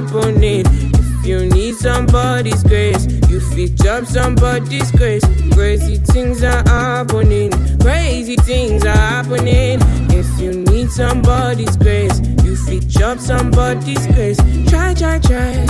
Happening. 0.00 0.64
If 0.66 1.26
you 1.26 1.46
need 1.46 1.74
somebody's 1.74 2.62
grace, 2.62 3.06
you 3.28 3.40
fit 3.40 3.74
job 3.74 4.06
somebody's 4.06 4.90
grace. 4.92 5.22
Crazy 5.52 5.96
things 5.96 6.42
are 6.42 6.62
happening. 6.66 7.50
Crazy 7.80 8.36
things 8.36 8.84
are 8.84 8.96
happening. 8.96 9.78
If 10.10 10.40
you 10.40 10.52
need 10.52 10.90
somebody's 10.90 11.76
grace, 11.76 12.18
you 12.44 12.56
fit 12.56 12.88
job 12.88 13.20
somebody's 13.20 14.06
grace. 14.08 14.38
Try, 14.68 14.94
try, 14.94 15.18
try. 15.18 15.66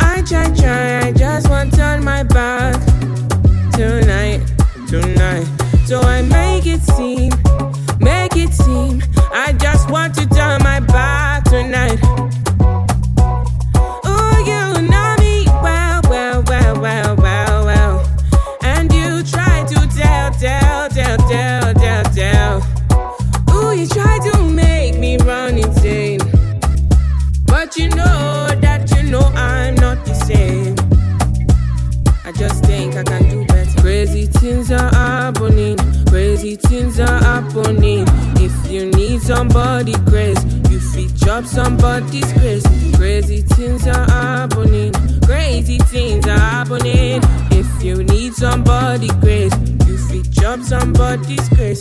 I 0.00 0.22
try, 0.22 0.50
try. 0.54 1.08
I 1.08 1.12
just 1.12 1.48
want 1.50 1.72
to 1.72 1.76
turn 1.76 2.04
my 2.04 2.22
back 2.22 2.74
tonight, 3.72 4.40
tonight. 4.88 5.46
So 5.84 6.00
I 6.00 6.22
make 6.22 6.66
it 6.66 6.80
seem, 6.80 7.32
make 8.00 8.36
it 8.36 8.52
seem. 8.52 9.02
I 9.32 9.52
just 9.52 9.90
want 9.90 10.14
to 10.16 10.26
turn 10.28 10.62
my 10.62 10.80
back 10.80 11.44
tonight. 11.44 12.27
Somebody 39.28 39.92
grace, 40.06 40.42
you 40.70 40.78
up 41.28 41.44
somebody's 41.44 42.32
grace. 42.32 42.64
Crazy 42.96 43.42
things 43.42 43.86
are 43.86 44.06
happening. 44.10 44.92
Crazy 45.22 45.76
things 45.78 46.26
are 46.26 46.38
happening. 46.38 47.20
If 47.50 47.82
you 47.82 48.02
need 48.02 48.32
somebody 48.32 49.08
grace, 49.20 49.54
you 49.86 49.98
fit 49.98 50.32
chop 50.32 50.60
somebody's 50.60 51.46
grace. 51.50 51.80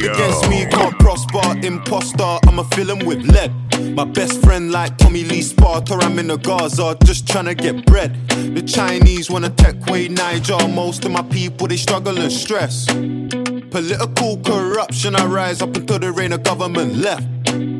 Against 0.00 0.48
me 0.48 0.66
can't 0.66 0.98
prosper, 0.98 1.42
imposter. 1.66 2.38
I'm 2.48 2.58
a 2.58 2.64
film 2.64 3.00
with 3.00 3.22
lead. 3.24 3.52
My 3.94 4.04
best 4.04 4.40
friend 4.42 4.70
like 4.72 4.96
Tommy 4.96 5.24
Lee 5.24 5.42
Sparta. 5.42 5.94
I'm 5.94 6.18
in 6.18 6.28
the 6.28 6.36
Gaza, 6.36 6.96
just 7.04 7.26
tryna 7.26 7.56
get 7.56 7.84
bread. 7.86 8.14
The 8.28 8.62
Chinese 8.62 9.30
wanna 9.30 9.50
tech 9.50 9.84
way 9.86 10.08
Niger. 10.08 10.68
Most 10.68 11.04
of 11.04 11.12
my 11.12 11.22
people 11.22 11.66
they 11.66 11.76
struggle 11.76 12.18
and 12.18 12.32
stress. 12.32 12.86
Political 12.86 14.38
corruption, 14.38 15.14
I 15.16 15.24
rise 15.26 15.60
up 15.62 15.76
until 15.76 15.98
the 15.98 16.12
reign 16.12 16.32
of 16.32 16.42
government 16.42 16.96
left. 16.96 17.26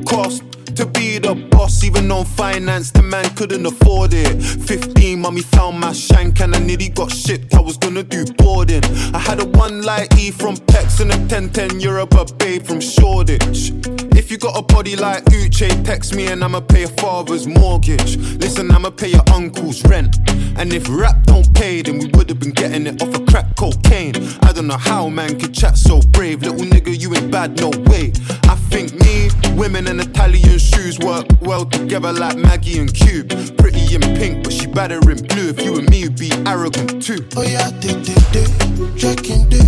Cost 0.06 0.42
to 0.80 0.86
be 0.86 1.18
the 1.18 1.34
boss, 1.50 1.84
even 1.84 2.10
on 2.10 2.24
finance, 2.24 2.90
the 2.90 3.02
man 3.02 3.24
couldn't 3.34 3.66
afford 3.66 4.12
it. 4.14 4.42
15, 4.42 5.20
mommy 5.20 5.42
found 5.42 5.78
my 5.78 5.92
shank 5.92 6.40
and 6.40 6.54
I 6.54 6.58
nearly 6.58 6.88
got 6.88 7.12
shipped. 7.12 7.54
I 7.54 7.60
was 7.60 7.76
gonna 7.76 8.02
do 8.02 8.24
boarding. 8.38 8.84
I 9.14 9.18
had 9.18 9.40
a 9.42 9.46
one 9.46 9.82
light 9.82 10.16
E 10.18 10.30
from 10.30 10.56
Pex 10.56 11.00
and 11.00 11.12
a 11.12 11.18
1010 11.18 11.80
Europe, 11.80 12.14
a 12.14 12.24
babe 12.34 12.62
from 12.62 12.80
Shoreditch. 12.80 14.09
If 14.20 14.30
you 14.30 14.36
got 14.36 14.54
a 14.54 14.60
body 14.60 14.96
like 14.96 15.24
Uche, 15.24 15.82
text 15.82 16.14
me 16.14 16.26
and 16.26 16.44
I'ma 16.44 16.60
pay 16.60 16.80
your 16.80 16.90
father's 16.90 17.46
mortgage. 17.46 18.18
Listen, 18.36 18.70
I'ma 18.70 18.90
pay 18.90 19.08
your 19.08 19.22
uncle's 19.32 19.82
rent. 19.86 20.18
And 20.58 20.74
if 20.74 20.86
rap 20.90 21.24
don't 21.24 21.50
pay, 21.54 21.80
then 21.80 21.98
we 21.98 22.06
would've 22.12 22.38
been 22.38 22.50
getting 22.50 22.86
it 22.86 23.00
off 23.00 23.14
of 23.14 23.24
crack 23.24 23.56
cocaine. 23.56 24.14
I 24.42 24.52
don't 24.52 24.66
know 24.66 24.76
how 24.76 25.08
man 25.08 25.40
could 25.40 25.54
chat 25.54 25.78
so 25.78 26.02
brave. 26.10 26.42
Little 26.42 26.66
nigga, 26.66 27.00
you 27.00 27.14
ain't 27.14 27.30
bad, 27.30 27.58
no 27.60 27.70
way. 27.90 28.12
I 28.44 28.56
think 28.68 28.92
me, 29.00 29.30
women 29.56 29.86
and 29.88 29.98
Italian 30.02 30.58
shoes 30.58 30.98
work 30.98 31.26
well 31.40 31.64
together 31.64 32.12
like 32.12 32.36
Maggie 32.36 32.78
and 32.78 32.92
Cube. 32.92 33.30
Pretty 33.56 33.94
in 33.94 34.02
pink, 34.18 34.44
but 34.44 34.52
she 34.52 34.66
better 34.66 35.00
in 35.10 35.26
blue. 35.28 35.48
If 35.48 35.64
you 35.64 35.78
and 35.78 35.88
me 35.88 36.02
would 36.02 36.18
be 36.18 36.30
arrogant 36.44 37.02
too. 37.02 37.26
Oh 37.38 37.42
yeah, 37.42 37.70
de 37.80 37.94
de 38.04 38.14
de, 38.32 38.98
checking 38.98 39.48
de, 39.48 39.64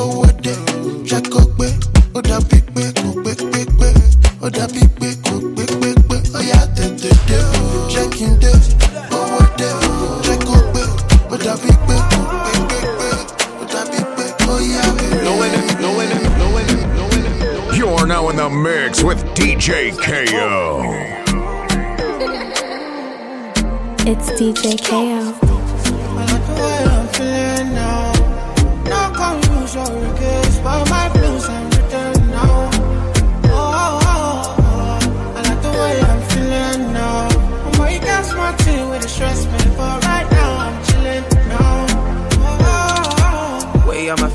Oh. 0.00 0.28
Oh 15.30 15.98
enemy. 16.00 17.76
You're 17.76 18.06
now 18.06 18.28
in 18.28 18.36
the 18.36 18.48
mix 18.48 19.02
with 19.02 19.24
DJ 19.34 19.92
KO. 19.98 20.82
It's 24.06 24.30
DJ 24.40 24.78
KO. 24.84 25.37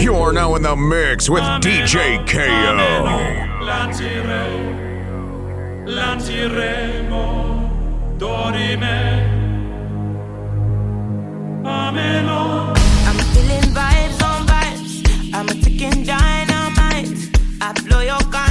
You're 0.00 0.32
now 0.32 0.54
in 0.54 0.62
the 0.62 0.74
mix 0.74 1.28
with 1.28 1.42
DJ 1.60 2.26
KO. 2.26 2.40
Lanciremo 5.84 7.26
dorime 8.16 8.98
Amelo 11.62 12.30
oh. 12.30 12.74
I'm 13.08 13.18
feeling 13.34 13.68
vibes 13.74 14.22
on 14.22 14.46
vibes. 14.46 15.34
I'm 15.34 15.48
a 15.50 15.54
ticking 15.54 16.04
dynamite. 16.04 17.28
I 17.60 17.72
blow 17.84 18.00
your 18.00 18.20
candle 18.32 18.49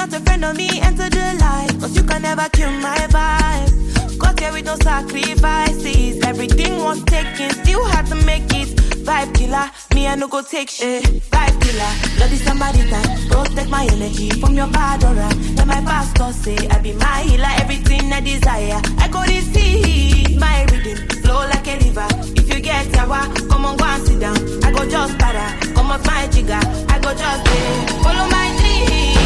not 0.00 0.14
a 0.14 0.20
friend 0.20 0.44
of 0.46 0.56
me, 0.56 0.80
enter 0.80 1.10
the 1.10 1.26
light. 1.40 1.68
Cause 1.78 1.94
you 1.94 2.02
can 2.02 2.22
never 2.22 2.48
kill 2.50 2.72
my 2.72 2.96
vibe. 3.16 4.18
Got 4.18 4.40
here 4.40 4.52
with 4.52 4.64
no 4.64 4.76
sacrifices. 4.76 6.22
Everything 6.24 6.82
was 6.82 7.02
taken, 7.04 7.50
still 7.50 7.84
had 7.92 8.06
to 8.06 8.14
make 8.30 8.48
it. 8.60 8.68
Vibe 9.06 9.34
killer, 9.34 9.66
me 9.94 10.06
I 10.06 10.14
no 10.14 10.26
go 10.28 10.40
take 10.42 10.70
shit. 10.70 11.04
Vibe 11.32 11.56
killer, 11.62 11.92
bloody 12.16 12.36
somebody 12.36 12.82
time. 12.88 13.10
Protect 13.28 13.68
my 13.68 13.84
energy 13.92 14.30
from 14.40 14.54
your 14.54 14.68
bad 14.68 15.04
aura. 15.04 15.28
Let 15.56 15.66
my 15.66 15.80
pastor 15.90 16.32
say 16.32 16.56
I 16.68 16.78
be 16.78 16.92
my 16.94 17.20
healer, 17.28 17.52
everything 17.62 18.10
I 18.12 18.20
desire. 18.20 18.80
I 19.02 19.08
go 19.08 19.22
to 19.22 19.30
receive 19.30 20.38
my 20.38 20.64
rhythm, 20.70 20.96
flow 21.22 21.40
like 21.52 21.66
a 21.68 21.76
river. 21.84 22.08
If 22.40 22.48
you 22.48 22.60
get 22.62 22.86
yawa, 22.96 23.20
come 23.50 23.66
on 23.66 23.76
go 23.76 23.84
and 23.84 24.02
sit 24.06 24.18
down. 24.20 24.38
I 24.64 24.72
go 24.72 24.88
just 24.88 25.18
para, 25.18 25.46
come 25.74 25.90
off 25.90 26.06
my 26.06 26.26
jigger. 26.28 26.62
I 26.88 26.96
go 27.04 27.12
just 27.12 27.44
pay, 27.44 28.02
follow 28.02 28.28
my 28.30 28.48
dream. 28.58 29.19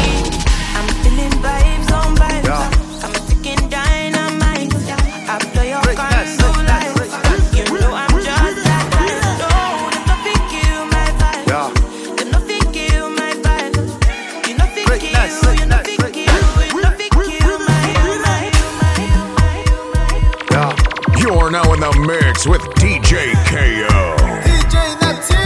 It's 22.37 22.45
DJ 22.79 23.33
KO. 23.49 24.15
DJ, 24.43 24.75
that's 24.99 25.29
it. 25.31 25.37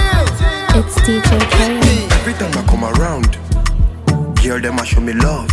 Every 2.13 2.33
time 2.33 2.57
I 2.57 2.63
come 2.67 2.83
around, 2.83 3.28
girl 4.49 4.59
them 4.61 4.79
a 4.79 4.83
show 4.85 4.99
me 4.99 5.13
love. 5.13 5.47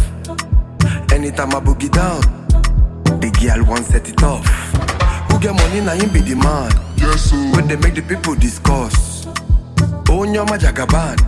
Anytime 1.13 1.51
I 1.55 1.61
boogie 1.61 1.93
down, 1.93 2.23
the 3.21 3.29
girl 3.39 3.63
want 3.69 3.85
set 3.85 4.09
it 4.09 4.23
off. 4.23 4.47
Who 5.29 5.39
get 5.39 5.53
money 5.53 5.83
now 5.83 5.93
him 5.93 6.11
be 6.15 6.21
the 6.21 6.35
man. 6.35 6.73
Yes, 6.97 7.29
sir. 7.29 7.37
When 7.53 7.69
they 7.69 7.77
make 7.77 7.95
the 7.95 8.01
people 8.01 8.35
discuss. 8.37 9.27
Own 10.09 10.33
your 10.33 10.47
majagaban. 10.47 11.21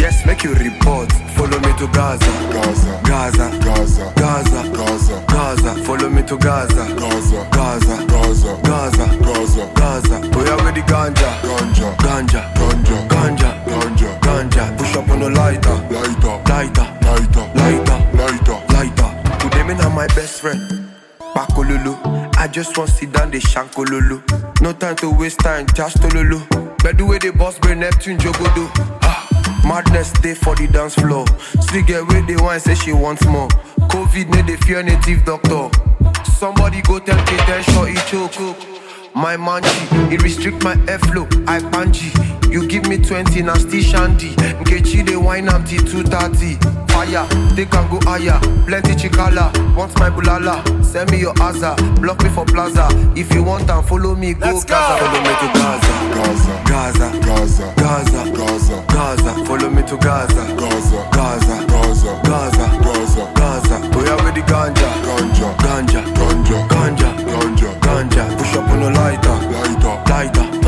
Yes, 0.00 0.24
make 0.24 0.42
you 0.42 0.54
report. 0.54 1.12
Follow 1.36 1.60
me 1.60 1.72
to 1.76 1.86
Gaza. 1.92 2.32
Gaza. 2.48 3.00
Gaza. 3.04 3.46
Gaza. 3.60 4.12
Gaza. 4.16 4.62
Gaza. 4.72 5.24
Gaza. 5.28 5.74
Follow 5.84 6.08
me 6.08 6.22
to 6.22 6.36
Gaza. 6.38 6.84
Gaza. 6.96 7.48
Gaza. 7.52 7.96
Gaza. 8.08 8.56
Gaza. 8.64 9.06
Gaza. 9.20 9.72
Gaza. 9.76 10.16
Oh 10.32 10.44
yeah, 10.44 10.64
with 10.64 10.74
the 10.76 10.82
ganja. 10.88 11.28
Ganja. 11.44 11.96
Ganja. 11.98 12.40
Ganja. 12.56 13.08
Ganja. 13.08 13.63
Ganja. 14.24 14.76
Push 14.78 14.96
up 14.96 15.08
on 15.10 15.20
the 15.20 15.30
lighter. 15.30 15.76
Lighter. 15.92 16.34
Lighter. 16.48 16.86
Lighter. 17.04 17.44
Lighter. 17.60 17.98
Lighter. 18.16 18.58
Lighter. 18.72 19.38
Today 19.38 19.62
me 19.64 19.74
my 19.94 20.06
best 20.08 20.40
friend. 20.40 20.88
Pakololo. 21.34 21.98
I 22.36 22.48
just 22.48 22.76
want 22.78 22.90
sit 22.90 23.12
down 23.12 23.30
the 23.30 23.38
shankololo. 23.38 24.22
No 24.60 24.72
time 24.72 24.96
to 24.96 25.10
waste 25.10 25.40
time, 25.40 25.66
just 25.74 25.98
tololo. 25.98 26.40
But 26.82 26.98
the 26.98 27.04
way 27.04 27.18
the 27.18 27.32
boss 27.32 27.58
bring 27.58 27.80
Neptune 27.80 28.18
Jogodo. 28.18 28.68
Ah, 29.02 29.26
madness 29.66 30.12
day 30.12 30.34
for 30.34 30.54
the 30.54 30.66
dance 30.68 30.94
floor. 30.94 31.26
See 31.68 31.82
get 31.82 32.06
where 32.08 32.22
they 32.22 32.36
want 32.36 32.62
say 32.62 32.74
she 32.74 32.92
wants 32.92 33.24
more. 33.26 33.48
COVID 33.92 34.28
made 34.30 34.46
they 34.46 34.56
fear 34.56 34.82
native 34.82 35.24
doctor. 35.24 35.70
Somebody 36.38 36.82
go 36.82 36.98
tell 36.98 37.22
Kate 37.26 37.64
sure 37.64 37.86
he 37.86 37.96
choke. 38.10 38.73
My 39.14 39.36
manji, 39.36 40.12
it 40.12 40.22
restrict 40.22 40.62
my 40.64 40.74
airflow. 40.86 41.24
I 41.48 41.60
panji. 41.60 42.10
You 42.52 42.66
give 42.66 42.86
me 42.88 42.98
20 42.98 43.42
now 43.42 43.54
still 43.54 43.80
shandy. 43.82 44.30
Nkechi 44.60 45.06
they 45.06 45.16
wine 45.16 45.48
am 45.48 45.64
till 45.64 45.82
230. 45.82 46.56
Fire, 46.92 47.26
they 47.54 47.64
can 47.66 47.88
go 47.90 47.98
higher. 48.08 48.38
Plenty 48.66 48.94
chikala, 48.94 49.50
want 49.76 49.94
my 49.98 50.10
bulala. 50.10 50.62
Send 50.84 51.10
me 51.10 51.18
your 51.20 51.34
Aza, 51.34 51.76
block 52.00 52.22
me 52.22 52.28
for 52.30 52.44
plaza. 52.44 52.88
If 53.16 53.32
you 53.34 53.42
want 53.44 53.70
and 53.70 53.86
follow 53.86 54.14
me, 54.16 54.34
go 54.34 54.46
Let's 54.46 54.64
go. 54.64 54.74
Gaza. 54.74 55.04
Follow 55.04 55.20
me 55.22 55.34
to 55.40 55.48
Gaza. 55.58 55.94
Gaza. 56.14 56.62
Gaza. 56.66 57.20
Gaza. 57.24 57.74
Gaza. 57.76 58.30
Gaza. 58.36 58.84
Gaza 58.88 59.44
Follow 59.46 59.70
me 59.70 59.82
to 59.82 59.96
Gaza. 59.96 60.42
Gaza. 60.56 61.08
Gaza. 61.12 61.66
Gaza. 61.66 62.20
Gaza. 62.24 62.66
Gaza. 62.82 63.32
Gaza. 63.34 63.90
Oh 63.94 64.04
yeah, 64.04 64.24
with 64.24 64.34
the 64.34 64.42
ganja. 64.42 64.88
Ganja. 65.06 65.54
Ganja. 65.58 66.02
Ganja. 66.14 66.68
Ganja. 66.68 67.23
Ganja. 67.80 68.38
Push 68.38 68.56
up 68.56 68.68
on 68.68 68.80
the. 68.80 68.90
Lighter. 68.90 69.36
Lighter. 69.50 70.02
Lighter. 70.10 70.63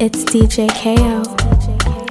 It's 0.00 0.24
DJ 0.24 0.66
KO. 0.68 2.09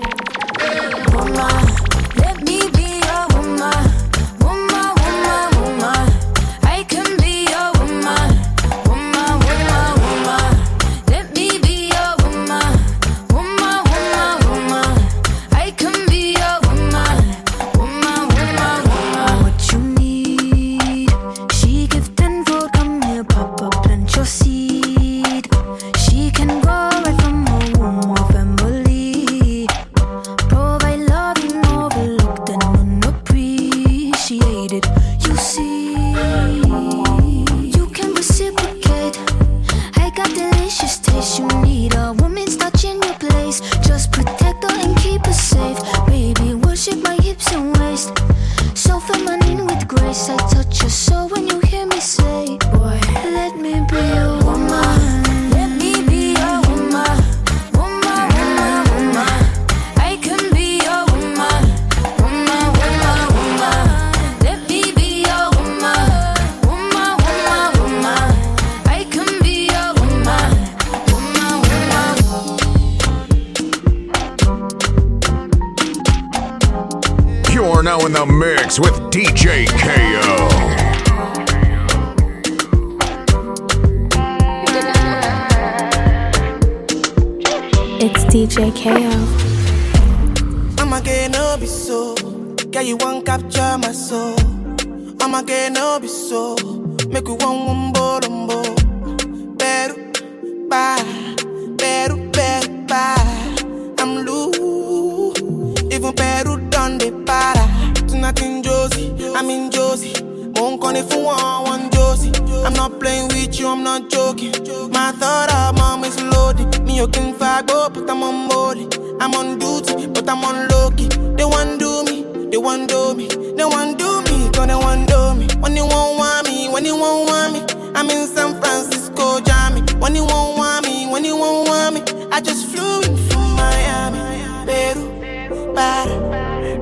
I 132.39 132.41
just 132.41 132.67
flew 132.67 133.01
in 133.01 133.17
from 133.27 133.53
Miami, 133.53 134.45
Peru, 134.65 135.73
para, 135.75 136.07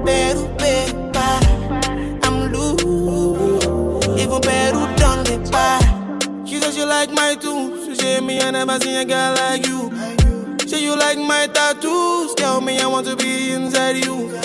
Peru, 0.06 0.48
Peru, 0.56 1.12
para. 1.12 2.20
I'm 2.22 2.52
loose, 2.52 4.06
even 4.22 4.40
Peru 4.40 4.82
done 4.98 5.24
the 5.24 5.50
para. 5.52 6.46
She 6.46 6.60
said 6.60 6.76
she 6.76 6.84
like 6.84 7.10
my 7.10 7.34
tunes, 7.34 7.88
she 7.88 7.96
said 7.96 8.24
me 8.24 8.40
I 8.40 8.52
never 8.52 8.80
seen 8.80 8.98
a 8.98 9.06
girl 9.06 9.34
like 9.34 9.66
you. 9.66 9.90
Say 10.68 10.84
you 10.84 10.96
like 10.96 11.18
my 11.18 11.48
tattoos, 11.48 12.36
tell 12.36 12.62
me 12.62 12.80
I 12.80 12.86
want 12.86 13.08
to 13.08 13.16
be 13.16 13.50
inside 13.50 14.06
you. 14.06 14.40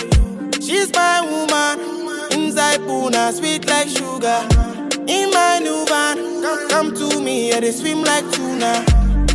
She's 0.62 0.90
my 0.94 1.20
woman, 1.20 2.40
inside 2.40 2.79
Puna, 2.87 3.35
sweet 3.35 3.66
like 3.66 3.88
sugar. 3.88 4.48
In 5.07 5.31
my 5.31 5.59
new 5.62 5.85
van, 5.85 6.16
come, 6.40 6.68
come 6.70 6.94
to 6.94 7.20
me, 7.20 7.51
yeah, 7.51 7.61
they 7.61 7.72
swim 7.72 8.03
like 8.03 8.25
tuna. 8.33 8.83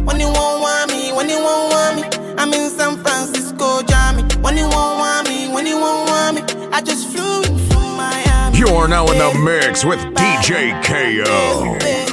When 0.05 0.19
you 0.21 0.27
won't 0.27 0.61
want 0.61 0.91
me, 0.91 0.96
when 1.17 1.29
you 1.29 1.39
won't 1.39 1.73
want 1.73 1.95
me, 1.95 2.35
I'm 2.37 2.53
in 2.53 2.69
San 2.69 2.95
Francisco, 2.97 3.81
Jammy. 3.81 4.21
When 4.43 4.55
you 4.55 4.69
won't 4.69 4.99
want 4.99 5.27
me, 5.27 5.51
when 5.51 5.65
you 5.65 5.75
won't 5.75 6.07
want 6.07 6.35
me, 6.35 6.69
I 6.71 6.79
just 6.79 7.07
flew 7.07 7.41
in 7.41 7.57
from 7.69 7.97
Miami. 7.97 8.59
You 8.59 8.67
are 8.67 8.87
now 8.87 9.07
in 9.07 9.17
the 9.17 9.33
mix 9.43 9.83
with 9.83 9.99
DJ 10.13 10.79
KO. 10.85 12.06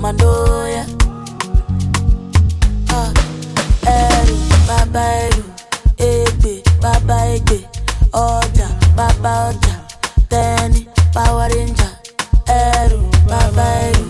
mama 0.00 0.12
know. 0.18 0.84
Ah, 2.90 3.10
ẹrù 3.84 4.36
bàbá 4.68 5.04
ẹrù 5.24 5.42
ègbè 6.10 6.52
bàbá 6.82 7.16
ègbè 7.34 7.58
ọjà 8.12 8.66
bàbá 8.96 9.32
ọjà 9.50 9.74
tẹni 10.30 10.80
power 11.14 11.48
ranger 11.54 11.92
ẹrù 12.46 13.00
bàbá 13.30 13.66
ẹrù 13.86 14.04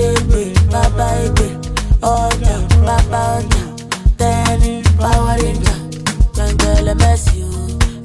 ègbè 0.00 0.42
bàbá 0.72 1.06
ègbè 1.24 1.46
ọjà 2.16 2.54
bàbá 2.86 3.20
ọjà 3.38 3.62
tẹni 4.20 4.72
power 4.98 5.36
ranger 5.42 5.78
gbẹngbẹlẹ 6.34 6.94
mẹsì 7.02 7.42
o. 7.42 7.50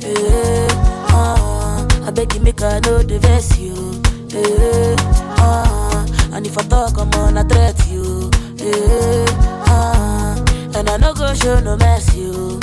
Eh, 0.03 0.17
eh, 0.33 0.71
ah, 1.13 1.37
ah, 1.37 2.07
Abeg, 2.07 2.29
make 2.43 2.63
I 2.63 2.79
know 2.79 2.97
the 3.03 3.19
best 3.19 3.50
if 6.51 6.57
I 6.57 6.67
talk, 6.67 6.97
I'm 6.97 7.09
gonna 7.11 7.43
threat 7.45 7.87
you. 7.87 8.29
Yeah. 8.55 9.25
Uh, 9.67 10.35
and 10.75 10.89
I 10.89 10.97
no 10.97 11.13
go 11.13 11.33
show 11.33 11.59
no 11.61 11.77
mess 11.77 12.13
You. 12.15 12.60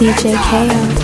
DJ 0.00 0.32
KO. 0.32 0.99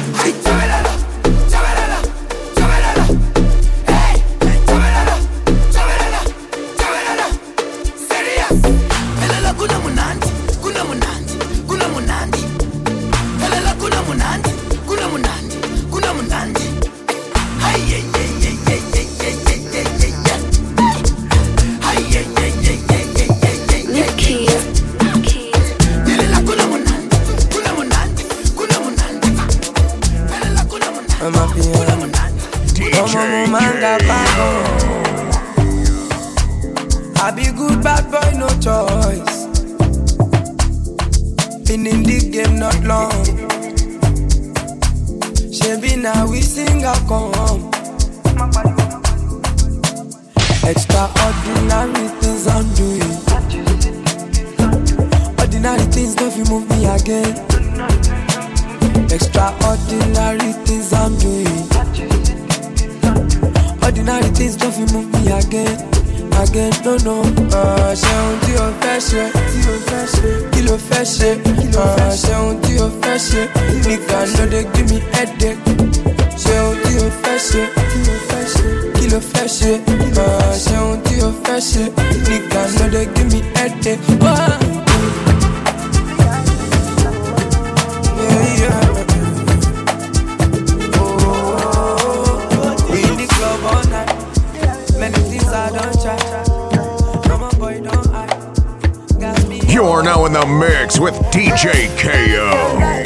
the 100.41 100.47
mix 100.47 101.01
with 101.01 101.15
DJ 101.33 101.89
KO. 101.99 103.06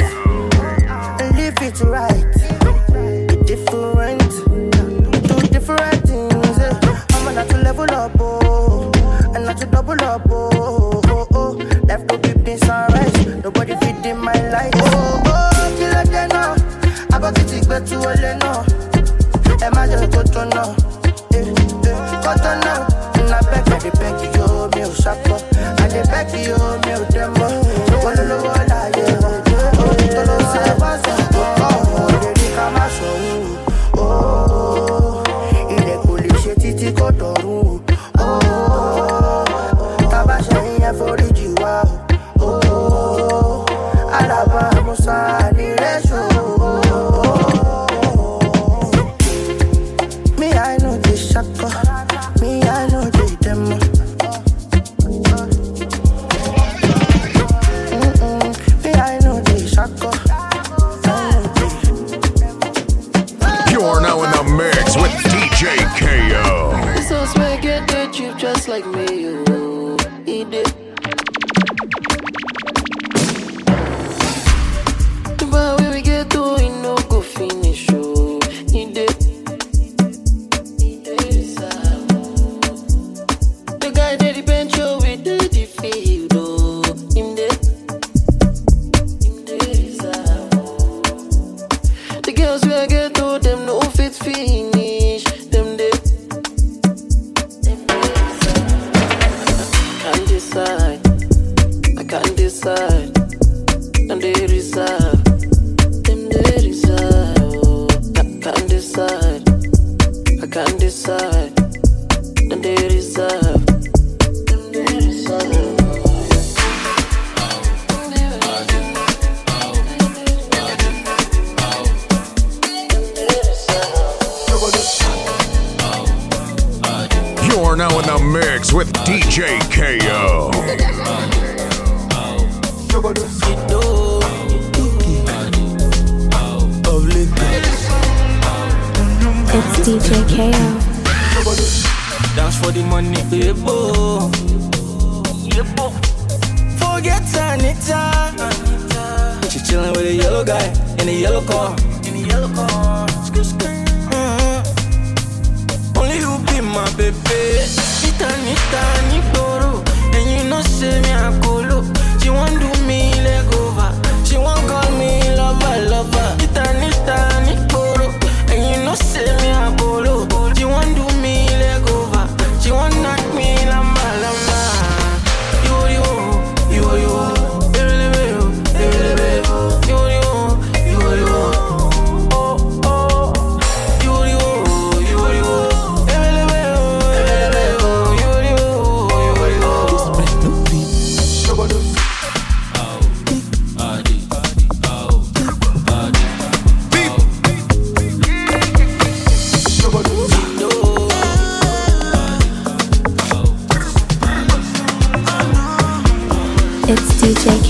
feels 92.51 92.66
real 92.66 92.86
good. 92.88 92.99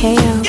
KO. 0.00 0.39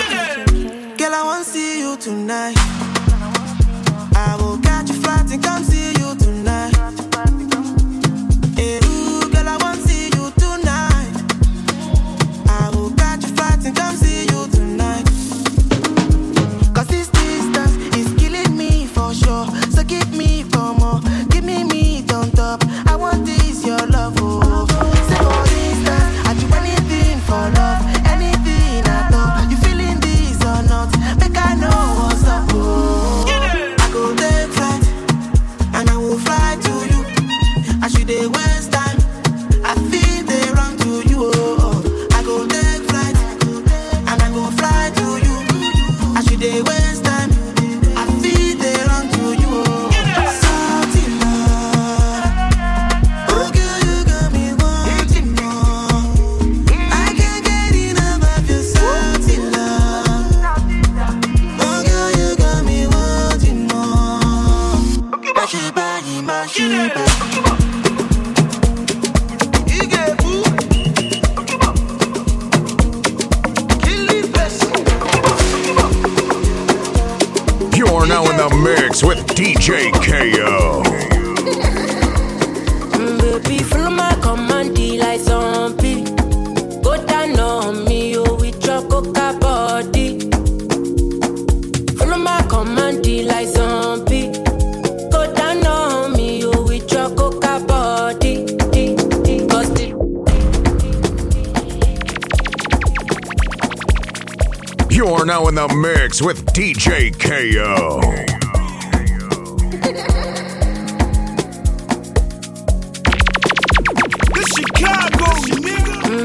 You're 105.03 105.25
now 105.25 105.47
in 105.47 105.55
the 105.55 105.67
mix 105.67 106.21
with 106.21 106.45
DJ 106.53 107.09
KO. 107.17 108.01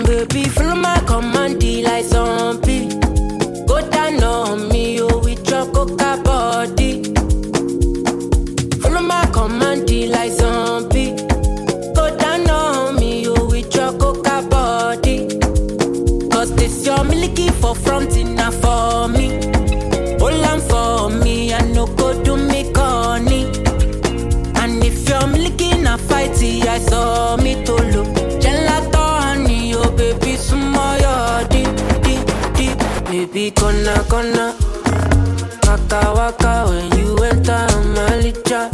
baby, 0.05 0.49
follow 0.51 0.75
my 0.75 0.99
command, 1.07 1.63
like 1.85 2.05
zombie. 2.05 2.89
Go 3.65 3.81
down 3.89 4.23
on 4.23 4.69
me, 4.69 5.01
oh, 5.01 5.21
with 5.25 5.49
your 5.49 5.65
coca 5.73 6.21
body. 6.23 7.03
Follow 8.83 9.01
my 9.01 9.25
command, 9.33 9.86
I 26.77 26.79
saw 26.79 27.37
me 27.39 27.55
to 27.65 27.73
look. 27.73 28.09
Gelato 28.43 29.01
honey, 29.23 29.73
oh 29.75 29.91
baby, 29.97 30.37
sumo 30.37 30.85
your 31.01 31.49
deep, 31.49 31.73
deep, 32.05 32.27
deep. 32.55 32.79
Baby, 33.07 33.51
gonna, 33.53 34.05
gonna. 34.11 34.55
Waka 35.67 36.01
waka 36.15 36.53
when 36.69 36.93
you 36.99 37.17
enter 37.25 37.65
my 37.97 38.21
licha. 38.21 38.69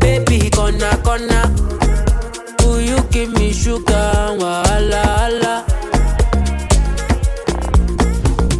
Baby, 0.00 0.50
gonna, 0.50 0.90
gonna. 1.02 1.40
Will 2.66 2.82
you 2.82 3.00
give 3.10 3.32
me 3.32 3.50
sugar? 3.50 4.36
Wahala, 4.40 5.02
hala. 5.16 5.64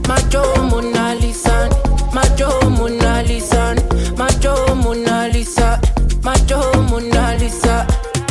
Macho 0.08 0.42
Mona 0.70 1.14
Lisa, 1.20 1.68
Macho 2.14 2.48
Mona 2.70 3.22
Lisa, 3.24 3.74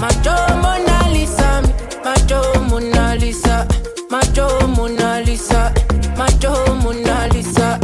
Macho 0.01 0.35
Mona 0.61 1.09
Lisa, 1.11 1.61
Macho 2.03 2.41
Mona 2.69 3.15
Lisa, 3.15 3.67
Macho 4.09 4.67
Mona 4.67 5.21
Lisa, 5.25 5.73
Macho 6.17 6.75
Mona 6.75 7.27
Lisa. 7.33 7.79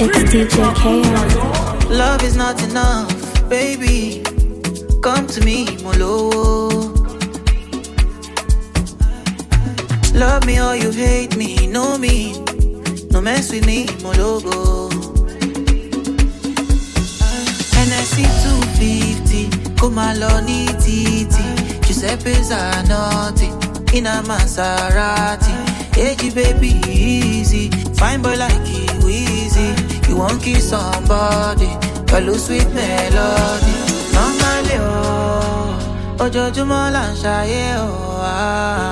It's 0.00 0.32
DJ 0.32 0.74
KO. 0.74 1.88
Love 1.94 2.22
is 2.22 2.36
not 2.36 2.62
enough, 2.62 3.08
baby. 3.48 4.22
Come 5.02 5.26
to 5.28 5.44
me, 5.44 5.76
Molo. 5.82 6.57
Love 10.18 10.44
me 10.46 10.60
or 10.60 10.74
you 10.74 10.90
hate 10.90 11.36
me, 11.36 11.68
know 11.68 11.96
me. 11.96 12.32
No 13.12 13.20
mess 13.20 13.52
with 13.52 13.64
me, 13.66 13.86
Mologo. 14.02 14.90
NSC 17.86 18.26
250, 18.42 19.76
come 19.76 19.98
along, 19.98 20.46
titi. 20.82 21.46
Giuseppe 21.86 22.34
Zanotti, 22.42 23.48
in 23.94 24.06
a 24.06 24.22
Maserati. 24.26 25.54
Hey, 25.94 26.16
baby, 26.30 26.80
easy. 26.88 27.70
Fine 27.94 28.20
boy 28.22 28.36
like 28.36 28.66
you, 28.66 29.08
easy. 29.08 29.74
You 30.08 30.16
won't 30.16 30.42
kiss 30.42 30.70
somebody, 30.70 31.68
follow 32.08 32.34
sweet 32.34 32.68
melody. 32.74 33.74
Normally, 34.14 34.76
oh, 34.80 36.24
ojoojúmọ́ 36.24 36.82
là 36.94 37.04
ń 37.08 37.12
ṣayé, 37.22 37.64
oh, 37.78 38.20
ah. 38.22 38.87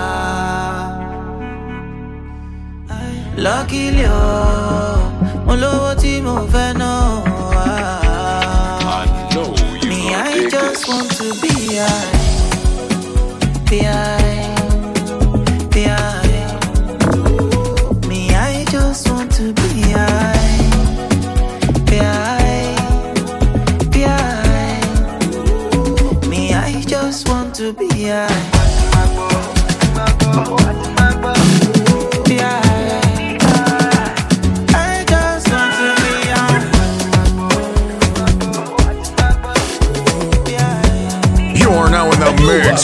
Luckily, 3.37 4.07
mo 5.47 5.55
lówó 5.57 5.95
tí 6.01 6.22
mo 6.22 6.34
fẹ́ 6.53 6.72
ná. 6.80 6.93
Me, 9.89 9.99
I 10.14 10.49
just 10.51 10.89
want 10.89 11.11
to 11.18 11.26
be 11.43 11.53
high, 11.76 12.11
be 13.70 13.78
high, 13.84 14.26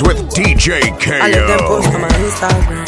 in 0.00 0.06
with 0.06 0.18
DJ 0.34 0.80
I 1.20 1.28
let 1.28 1.46
them 1.46 1.58
post 1.60 1.88
on 1.88 2.00
my 2.00 2.08
Instagram. 2.08 2.86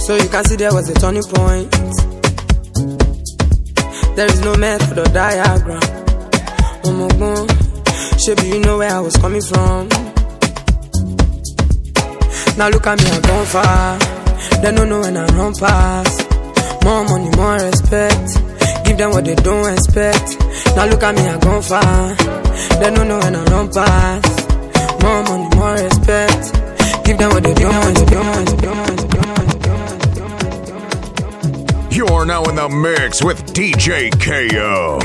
So 0.00 0.14
you 0.16 0.28
can 0.28 0.44
see 0.44 0.56
there 0.56 0.72
was 0.72 0.88
a 0.90 0.94
turning 0.94 1.22
point. 1.22 1.70
There 4.16 4.26
is 4.26 4.40
no 4.42 4.56
method 4.56 4.98
or 4.98 5.04
diagram. 5.06 5.80
Omogbon, 6.82 7.46
Shebi, 8.18 8.48
you 8.48 8.60
know 8.60 8.78
where 8.78 8.92
I 8.92 9.00
was 9.00 9.16
coming 9.16 9.42
from. 9.42 9.88
Now 12.58 12.68
look 12.68 12.86
at 12.86 12.98
me, 12.98 13.10
I've 13.10 13.22
gone 13.22 13.46
far. 13.46 13.98
They 14.60 14.72
don't 14.74 14.88
know 14.88 15.00
when 15.00 15.16
I 15.16 15.26
run 15.36 15.54
past. 15.54 16.26
More 16.84 17.04
money, 17.04 17.30
more 17.36 17.54
respect. 17.54 18.84
Give 18.84 18.96
them 18.98 19.10
what 19.12 19.24
they 19.24 19.34
don't 19.36 19.72
expect. 19.72 20.36
Now 20.74 20.86
look 20.86 21.02
at 21.02 21.14
me, 21.14 21.22
I've 21.22 21.40
gone 21.40 21.62
far. 21.62 22.14
They 22.80 22.90
don't 22.90 23.08
know 23.08 23.18
when 23.18 23.36
I 23.36 23.44
run 23.44 23.70
past. 23.72 24.37
More 25.02 25.22
money, 25.24 25.48
more 25.56 25.74
respect. 25.74 26.52
Give 27.04 27.18
them 27.18 27.30
what 27.30 27.42
they 27.42 27.54
don't 27.54 27.90
expect. 27.90 29.14
You're 31.94 32.24
now 32.26 32.44
in 32.44 32.56
the 32.56 32.68
mix 32.68 33.24
with 33.24 33.52
DJ 33.54 34.10
KO. 34.20 34.98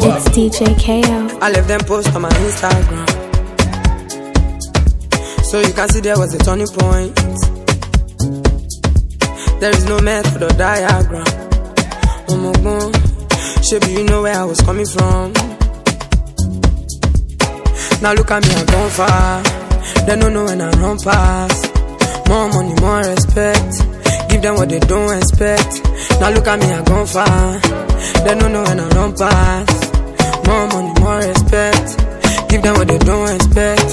It's 0.00 0.28
DJ 0.30 0.76
KO. 0.78 1.38
I 1.40 1.50
left 1.50 1.68
them 1.68 1.80
post 1.80 2.14
on 2.14 2.22
my 2.22 2.30
Instagram. 2.30 3.08
So 5.44 5.60
you 5.60 5.72
can 5.72 5.88
see 5.88 6.00
there 6.00 6.18
was 6.18 6.34
a 6.34 6.38
turning 6.38 6.66
point. 6.66 7.57
There 9.60 9.70
is 9.74 9.84
no 9.86 9.98
method 10.00 10.42
or 10.42 10.50
diagram. 10.50 11.24
Omogbon, 12.30 12.92
Shebi, 13.66 13.92
you 13.92 14.04
know 14.04 14.22
where 14.22 14.38
I 14.38 14.44
was 14.44 14.60
coming 14.60 14.86
from. 14.86 15.32
Now 18.00 18.12
look 18.12 18.30
at 18.30 18.46
me, 18.46 18.54
I've 18.54 18.66
gone 18.68 18.90
far. 18.90 19.42
They 20.06 20.16
don't 20.16 20.32
know 20.32 20.44
when 20.44 20.60
I 20.60 20.70
run 20.78 20.98
past. 20.98 21.74
More 22.28 22.48
money, 22.48 22.74
more 22.80 22.98
respect. 22.98 23.72
Give 24.30 24.42
them 24.42 24.54
what 24.54 24.68
they 24.68 24.78
don't 24.78 25.16
expect. 25.18 25.82
Now 26.20 26.30
look 26.30 26.46
at 26.46 26.60
me, 26.60 26.66
I've 26.72 26.84
gone 26.84 27.06
far. 27.06 27.58
They 28.24 28.34
don't 28.38 28.52
know 28.52 28.62
when 28.62 28.78
I 28.78 28.88
run 28.90 29.12
past. 29.16 30.46
More 30.46 30.66
money, 30.68 30.92
more 31.00 31.18
respect. 31.18 32.48
Give 32.48 32.62
them 32.62 32.74
what 32.78 32.86
they 32.86 32.98
don't 32.98 33.30
expect. 33.34 33.88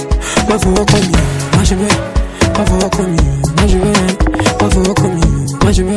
Má 0.48 0.56
fọwọ́ 0.62 0.84
kàn 0.90 1.02
mí, 1.10 1.88
má 1.90 2.15
Pas 2.54 2.64
voir 2.64 2.90
comme 2.90 3.16
moi 3.56 3.66
je 3.66 3.78
vais. 3.78 4.14
Pas 4.58 4.68
voir 4.68 4.94
comme 4.94 5.20
moi 5.62 5.72
je 5.72 5.82
vais. 5.82 5.96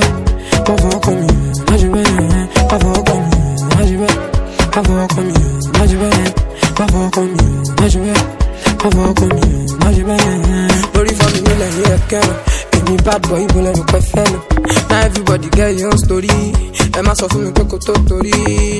Pas 0.65 0.75
voir 0.75 0.99
comme 1.01 1.15
moi 1.67 1.77
je 1.77 1.87
vais. 1.87 2.03
Pas 2.69 2.77
voir 2.77 3.03
comme 3.03 3.23
moi 3.73 3.85
je 3.85 3.95
vais. 3.95 4.07
Pas 4.75 4.81
voir 4.81 5.07
comme 5.07 5.27
moi 5.77 5.87
je 5.87 5.97
vais. 5.97 6.13
Pas 6.77 6.85
voir 6.85 7.11
comme 7.11 7.35
moi 7.79 7.87
je 7.89 7.99
Don't 10.93 11.05
leave 11.05 11.17
me 11.17 11.49
you 13.39 13.59
Now 14.89 15.01
everybody 15.05 15.49
get 15.49 15.79
your 15.79 15.97
story. 15.97 16.29
Ẹ 16.97 17.01
má 17.01 17.13
sọ 17.15 17.27
fún 17.31 17.41
mi 17.45 17.51
pé 17.51 17.63
kò 17.71 17.77
tó 17.85 17.93
torí. 18.09 18.31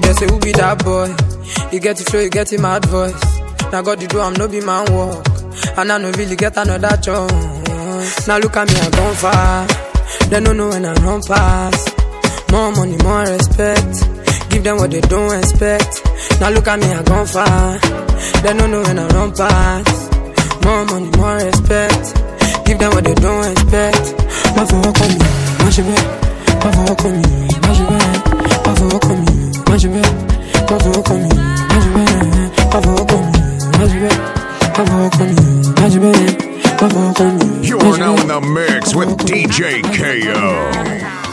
They 0.02 0.14
say 0.14 0.28
who 0.28 0.40
be 0.40 0.52
that 0.54 0.84
boy? 0.84 1.10
You 1.72 1.80
get 1.80 1.98
the 1.98 2.04
flow, 2.04 2.22
you 2.22 2.30
get 2.30 2.52
him 2.52 2.62
mad 2.62 2.86
voice. 2.86 3.14
Now 3.72 3.82
God, 3.82 4.02
you 4.02 4.08
do, 4.08 4.20
I'm 4.20 4.34
no 4.34 4.48
be 4.48 4.62
man 4.62 4.86
walk. 4.94 5.26
And 5.78 5.92
I 5.92 5.98
no 5.98 6.12
really 6.12 6.36
get 6.36 6.58
another 6.58 6.98
chance 6.98 7.59
house. 8.00 8.28
Now 8.28 8.38
look 8.38 8.56
at 8.58 8.68
me, 8.68 8.76
I 8.80 8.89
gone 8.89 9.16
far. 9.16 9.68
They 10.30 10.39
don't 10.39 10.58
know 10.58 10.70
when 10.70 10.86
I 10.86 10.93
run 11.06 11.22
past. 11.22 11.95
More 12.52 12.72
money, 12.72 12.97
more 13.04 13.22
respect. 13.22 13.93
Give 14.50 14.64
them 14.64 14.78
what 14.78 14.91
they 14.91 15.02
don't 15.02 15.38
expect. 15.38 16.02
Now 16.39 16.50
look 16.50 16.68
at 16.68 16.80
me, 16.80 16.88
I 16.88 17.04
gone 17.04 17.26
far. 17.28 17.78
They 18.41 18.54
don't 18.54 18.72
know 18.72 18.82
when 18.82 19.00
I 19.00 19.08
run 19.08 19.32
past. 19.34 20.14
More 20.64 20.86
money, 20.86 21.10
more 21.18 21.36
respect. 21.36 22.06
Give 22.66 22.78
them 22.80 22.91
what 22.93 23.04
they 23.04 23.16
don't 23.16 23.52
expect. 23.52 24.16
Pas 24.56 24.66
for 24.66 24.80
walk 24.82 25.00
on 25.02 25.10
me, 25.10 25.28
moi 25.62 25.70
je 25.70 25.82
vais. 25.82 26.04
Pas 26.62 26.72
for 26.74 26.84
walk 26.89 27.06
on 27.06 27.12
me, 27.12 27.22
moi 27.64 27.74
je 27.78 27.84
vais. 27.89 28.06
Pas 28.64 28.76
for 28.76 28.88
walk 28.89 29.06
on 29.06 29.18
me, 29.18 29.32
moi 29.68 29.78
je 29.78 29.88
vais. 29.88 30.02
Pas 30.68 30.80
for 30.80 30.91
walk 30.95 31.10
on 31.12 31.18
me, 31.18 31.30
moi 31.70 31.80
je 31.84 31.89
vais. 31.95 32.10
Pas 32.70 32.82
for 32.82 32.93
walk 32.93 33.12
on 33.14 33.22
me, 33.22 33.32
moi 33.78 33.88
je 33.88 33.97
vais. 33.97 34.16
Pas 34.74 34.86
for 34.86 34.97
walk 35.00 35.20
on 35.20 35.26
me, 35.26 35.80
moi 35.80 35.89
je 35.89 36.00
vais. 36.00 36.49
You're 36.82 37.98
now 37.98 38.16
in 38.22 38.30
the 38.30 38.40
mix 38.40 38.96
with 38.96 39.10
DJ 39.18 39.84
KO. 39.84 41.29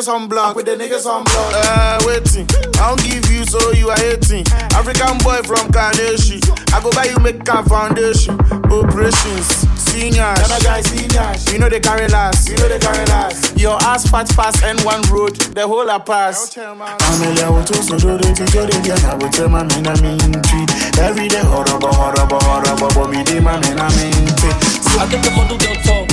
Niggas 0.00 0.08
on 0.08 0.28
block. 0.28 0.50
I 0.50 0.54
put 0.54 0.66
the 0.66 0.76
niggas 0.76 1.04
on 1.06 1.24
block. 1.24 1.52
Uh, 1.54 2.00
waiting. 2.06 2.46
I 2.80 2.88
don't 2.88 3.02
give 3.04 3.30
you 3.30 3.44
so 3.44 3.60
you 3.72 3.90
are 3.90 3.98
hating. 3.98 4.46
African 4.72 5.18
boy 5.20 5.42
from 5.44 5.68
Kaneshi. 5.68 6.40
I 6.72 6.80
go 6.82 6.90
buy 6.92 7.04
you 7.04 7.18
make 7.20 7.46
a 7.48 7.62
foundation. 7.64 8.40
Operations. 8.72 9.46
Seniors. 9.76 10.40
Other 10.40 10.64
guys 10.64 10.86
seniors. 10.88 11.52
You 11.52 11.58
know 11.58 11.68
they 11.68 11.80
carry 11.80 12.08
last. 12.08 12.48
You 12.48 12.56
know 12.56 12.68
they 12.68 12.78
carry 12.78 13.04
last. 13.06 13.58
Your 13.58 13.76
ass 13.82 14.08
fat 14.08 14.28
pass 14.30 14.56
N1 14.62 15.10
road. 15.10 15.36
The 15.52 15.66
whole 15.68 15.88
a 15.88 16.00
pass. 16.00 16.56
Amelia 16.56 17.50
will 17.52 17.64
to 17.64 17.74
so 17.82 17.98
do 17.98 18.16
it 18.16 18.36
to 18.36 18.44
do 18.46 18.60
it 18.64 18.74
again. 18.80 19.04
I 19.04 19.14
will 19.16 19.28
tell 19.28 19.48
my 19.48 19.64
men 19.64 19.86
I 19.86 20.00
mean 20.00 20.32
treat. 20.48 20.70
Every 20.98 21.28
day 21.28 21.44
horrible, 21.44 21.92
horrible, 21.92 22.40
horrible, 22.40 22.88
but 22.94 23.10
me 23.10 23.22
dey 23.24 23.40
my 23.40 23.60
men 23.60 23.78
I 23.78 23.88
mean 24.00 24.26
treat. 24.40 24.56
I 24.96 25.04
get 25.10 25.20
the 25.24 25.30
model 25.36 25.60
on 25.60 25.76
top. 25.84 26.08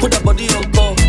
Put 0.00 0.10
that 0.12 0.22
body 0.24 0.48
on 0.52 0.70
call. 0.72 1.01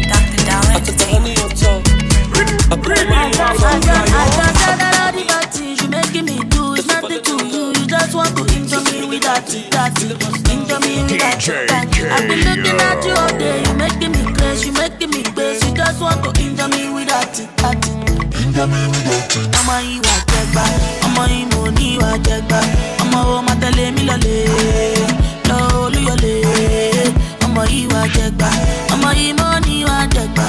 Ọmọ 27.45 27.61
yìí 27.71 27.83
wà 27.93 28.01
jẹgba, 28.15 28.49
ọmọ 28.93 29.09
yìí 29.19 29.33
mo 29.39 29.47
ní 29.65 29.75
wà 29.89 29.97
jẹgba. 30.13 30.45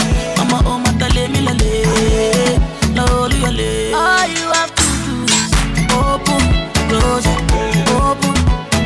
Olúyọlẹ̀. 3.54 3.94
All 3.94 4.26
you 4.36 4.46
have 4.52 4.72
to 4.74 4.86
do 5.06 5.14
is 5.38 5.52
open, 5.92 6.42
close 6.88 7.26
it, 7.26 7.40
open, 8.02 8.34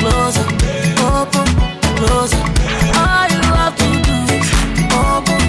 close 0.01 0.37
it, 0.43 0.51
open, 1.01 1.49
close 1.99 2.33
it. 2.39 2.47
All 3.03 3.29
you 3.35 3.43
have 3.61 3.77
to 3.81 3.89
do 4.07 4.17
is 4.37 4.49
open, 4.93 5.43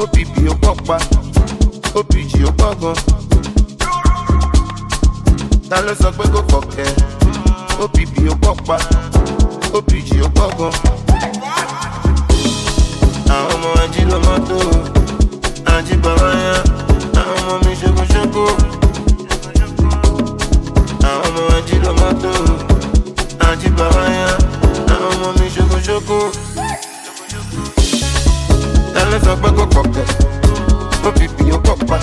opp 0.00 0.16
ó 0.50 0.74
pọ̀ 0.86 1.00
opg 1.98 2.32
ó 2.46 2.50
pọ̀. 2.80 2.94
Ta 5.70 5.80
ló 5.86 5.92
sọ 6.00 6.10
pé 6.18 6.24
kò 6.34 6.40
fọ̀kẹ́ 6.50 6.88
opp 7.82 7.96
ó 8.30 8.34
pọ̀ 8.42 8.54
pa. 8.66 8.76
Opg 9.76 10.08
ó 10.26 10.28
pọ̀ 10.36 10.48
gan. 10.58 10.72
àwọn 13.36 13.52
ọmọ 13.54 13.68
ají 13.82 14.02
ló 14.10 14.16
mọ́ 14.26 14.38
tó. 14.48 14.58
Ají 15.74 15.94
bàbá 16.04 16.30
yá. 16.46 16.54
Àwọn 17.20 17.38
ọmọ 17.42 17.54
mi 17.64 17.72
ṣokoṣoko. 17.80 18.44
àwọn 21.10 21.28
ọmọ 21.28 21.42
ají 21.56 21.76
ló 21.84 21.90
mọ́ 22.00 22.10
tó. 22.22 22.32
Ají 23.48 23.68
bàbá 23.78 24.02
yá. 24.18 24.28
Àwọn 24.92 25.10
ọmọ 25.14 25.28
mi 25.38 25.46
ṣokoṣoko. 25.56 26.18
Tẹ́lẹ̀ 28.94 29.20
sọ 29.24 29.32
pé 29.42 29.48
kò 29.56 29.64
pọ̀kẹ́, 29.74 30.06
OPP 31.08 31.38
ó 31.56 31.58
pọ̀ 31.66 31.76
pa, 31.88 31.96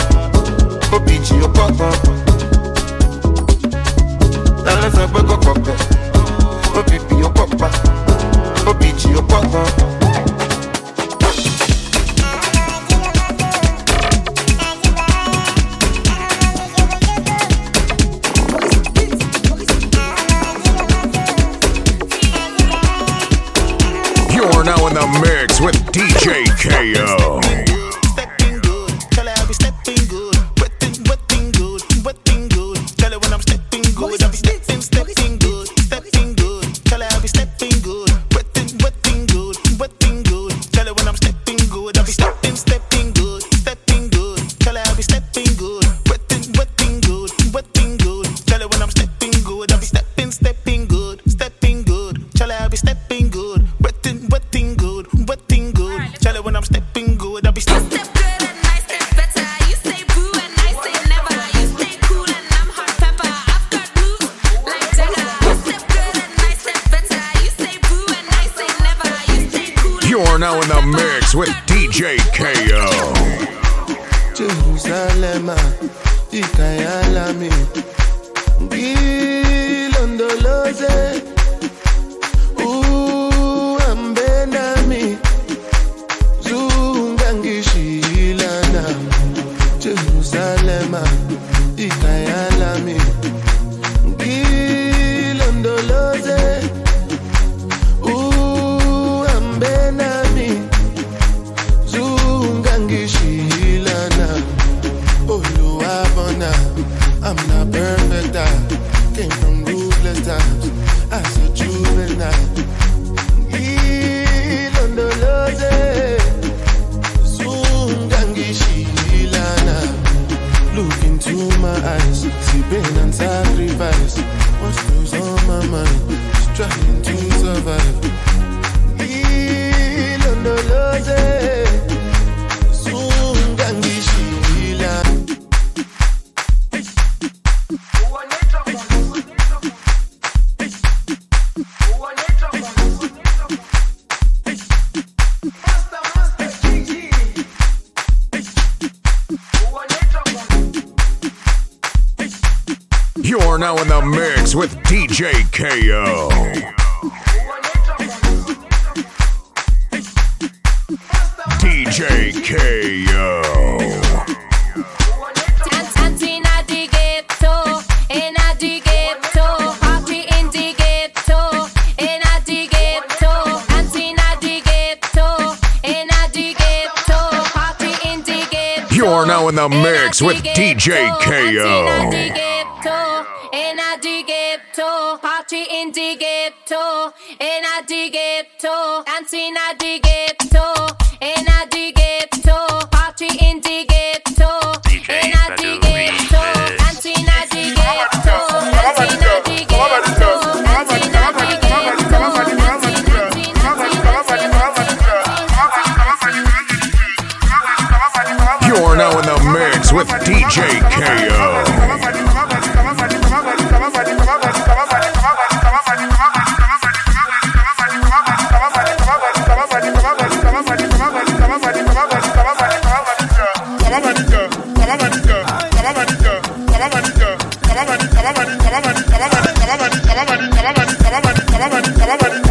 DJ 231.85 232.44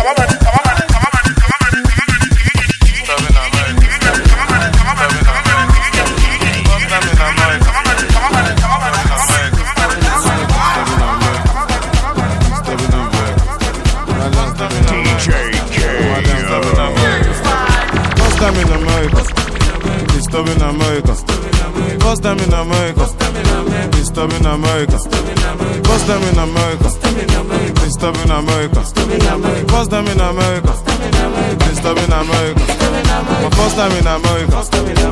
time 33.88 33.98
in 33.98 34.06
America, 34.06 34.56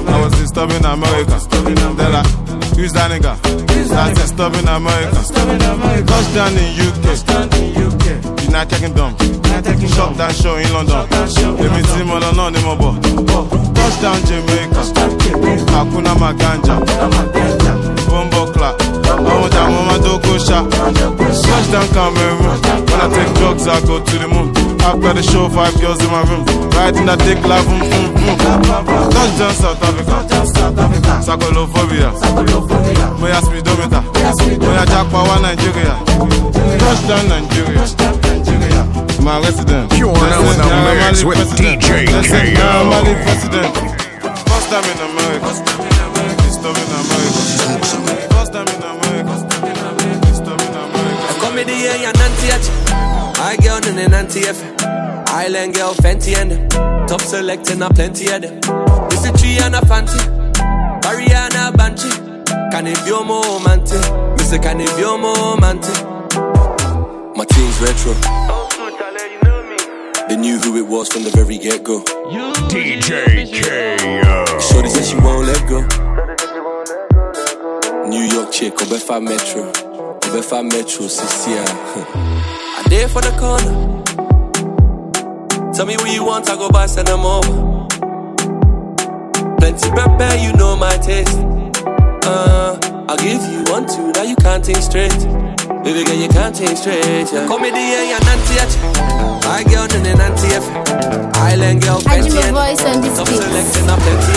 I 0.09 0.21
was 0.23 0.33
disturbing 0.41 0.85
America. 0.85 1.37
They're 1.97 2.11
like, 2.11 2.27
who's 2.77 2.93
that 2.93 3.11
nigga? 3.11 3.37
That's 3.89 4.21
disturbing 4.21 4.67
America. 4.69 5.21
Touchdown 6.09 6.57
in 6.57 6.73
UK, 6.81 8.45
United 8.45 8.79
Kingdom. 8.81 9.13
Shop 9.93 10.17
that 10.17 10.35
show 10.35 10.57
in 10.57 10.73
London. 10.73 11.05
Èmi 11.63 11.83
tí 11.83 12.03
mo 12.05 12.19
lọ 12.19 12.33
náà 12.33 12.51
ni 12.51 12.61
mo 12.65 12.75
bọ̀. 12.77 12.95
Touchdown 13.75 14.19
Jamaica. 14.29 14.83
Hakuna 15.73 16.15
Maganja. 16.15 16.75
Bombo 18.09 18.47
clap. 18.53 18.75
Àwọn 19.09 19.43
ọjà 19.45 19.63
mo 19.71 19.81
máa 19.89 19.99
dógó 20.05 20.35
ṣá. 20.39 20.59
Touchdown 21.49 21.89
Cameroon. 21.95 22.61
When 22.89 23.01
I 23.01 23.09
take 23.15 23.35
drugs, 23.39 23.67
I 23.67 23.81
go 23.87 24.01
to 24.01 24.19
the 24.19 24.29
moon. 24.29 24.72
After 24.83 25.15
the 25.15 25.23
show, 25.23 25.49
five 25.49 25.75
girls 25.81 26.03
in 26.03 26.11
my 26.11 26.23
room. 26.27 26.43
Riding 26.75 27.07
that 27.07 27.19
dick 27.23 27.39
like 27.47 27.63
boom, 27.71 27.87
boom, 27.87 28.11
boom. 28.19 29.11
Touchdown 29.15 29.55
South 29.55 29.79
Africa. 29.79 30.27
Sakolophobia. 31.23 32.11
Moya 33.19 33.39
speedometer. 33.47 34.03
Moya 34.59 34.85
Jackpa 34.91 35.23
wa 35.23 35.39
Nigeria. 35.39 35.95
Touchdown 36.83 37.29
Nigeria. 37.31 37.87
My 39.23 39.39
resident. 39.39 39.87
You're 39.97 40.11
now 40.13 40.43
in 40.51 40.59
the 40.59 40.67
mix 40.99 41.23
with 41.23 41.39
DJ 41.55 42.11
Listen, 42.11 42.55
now 42.55 42.83
I'm 42.83 42.91
KO. 42.91 42.91
Mali 42.91 43.15
president. 43.23 43.71
First 44.51 44.67
time 44.67 44.83
in 44.83 44.99
America. 44.99 45.51
Disturbing 46.43 46.91
America. 46.91 47.39
First 48.35 48.51
time 48.51 48.67
in 48.67 48.83
America. 48.83 49.35
Disturbing 50.27 50.75
America. 50.75 51.39
Come 51.39 51.55
the 51.55 51.71
year 51.71 51.95
and 52.03 52.19
nanti 52.19 52.51
at 52.51 52.67
I 53.39 53.57
girl 53.63 53.79
in 53.87 53.99
an 53.99 54.11
nanti 54.11 54.43
F. 54.43 54.72
Island 55.33 55.75
girl 55.75 55.95
Fenty 55.95 56.37
and 56.37 56.51
them. 56.51 57.07
Top 57.09 57.23
selecting 57.23 57.81
a 57.81 57.89
plenty 57.89 58.31
of 58.31 58.43
them. 58.43 58.61
This 59.09 59.25
a 59.25 59.33
tree 59.33 59.57
and 59.63 59.75
a 59.75 59.81
fancy. 59.87 60.19
Ariana 61.09 61.73
Banchi. 61.73 62.11
Can 62.71 62.87
it 62.87 63.03
be 63.07 63.11
more 63.25 63.59
manti? 63.61 63.97
Mr. 64.37 64.63
Can 64.63 64.81
it 64.81 64.95
be 64.95 65.03
more 65.05 65.57
manti? 65.57 65.93
My 67.35 67.47
team's 67.47 67.81
retro. 67.81 68.13
They 70.29 70.37
knew 70.37 70.59
who 70.59 70.77
it 70.77 70.87
was 70.87 71.09
from 71.09 71.23
the 71.25 71.31
very 71.31 71.57
get 71.57 71.83
go. 71.83 72.03
DJ 72.69 73.49
KO. 73.63 74.61
Shorty 74.61 74.91
said 74.91 75.05
she 75.07 75.17
won't 75.17 75.47
let 75.47 75.67
go. 75.67 75.81
New 78.07 78.25
York 78.35 78.53
chick, 78.53 78.75
Obefa 78.75 79.23
Metro. 79.23 79.73
Obefa 80.21 80.63
Metro, 80.63 81.07
60 81.09 81.53
I 81.55 82.85
there 82.91 83.09
for 83.09 83.23
the 83.23 83.31
corner. 83.39 84.02
Tell 85.83 85.89
me 85.89 85.97
what 85.97 86.13
you 86.13 86.25
want, 86.25 86.49
I 86.49 86.55
go 86.55 86.71
buy, 86.71 86.87
send 86.87 87.09
them 87.09 87.27
over. 87.27 87.89
Plenty 89.59 89.91
prepare, 89.91 90.39
you 90.39 90.53
know 90.53 90.77
my 90.77 90.97
taste. 90.99 91.37
Uh, 92.23 92.79
I'll 93.09 93.17
give 93.17 93.43
you 93.51 93.65
one, 93.67 93.89
two, 93.89 94.13
now 94.13 94.23
you 94.23 94.37
can't 94.37 94.65
think 94.65 94.79
straight. 94.79 95.11
Baby 95.83 96.05
girl, 96.05 96.15
you 96.15 96.29
can't 96.29 96.55
take 96.55 96.77
straight, 96.77 97.33
yeah. 97.33 97.49
Come 97.49 97.65
in 97.65 97.75
the 97.75 97.81
air, 97.81 98.05
you're 98.05 98.21
nanty 98.23 98.55
My 99.45 99.65
girl, 99.65 99.89
no, 99.89 99.99
no, 100.05 100.15
nanty 100.15 100.55
F. 100.55 100.63
Island 101.39 101.83
girl, 101.83 102.01
I 102.07 102.21
do 102.21 102.31
plenty 102.31 102.53
my 102.53 102.77
voice 102.77 102.85
on 102.85 103.01
this 103.01 103.19
beat. 103.19 103.43
selecting 103.43 103.91
up 103.91 103.99
plenty 103.99 104.33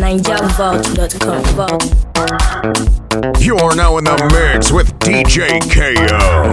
NigerVault.com. 0.00 2.05
Vault. 2.16 3.40
You're 3.40 3.74
now 3.76 3.98
in 3.98 4.04
the 4.04 4.16
mix 4.32 4.72
with 4.72 4.98
DJ 5.00 5.60
KO. 5.70 6.52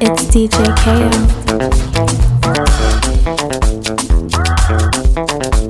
It's 0.00 0.24
DJ 0.24 0.74
KO. 5.56 5.61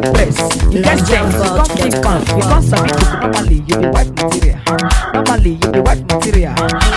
Cash, 0.00 0.12
you 0.12 0.12
get 0.12 0.14
press, 0.14 0.72
you 0.72 0.82
get 0.82 1.06
sense, 1.06 1.34
you 1.34 1.50
can't 1.50 1.70
keep 1.70 2.02
calm, 2.02 2.22
you 2.36 2.42
can't 2.42 2.64
submit 2.64 2.94
to 2.98 3.20
normally 3.20 3.54
you 3.54 3.76
be 3.78 3.88
white 3.88 4.10
material, 4.14 4.60
normally 5.14 5.50
you 5.50 5.72
be 5.72 5.80
white 5.80 6.02
material, 6.12 6.54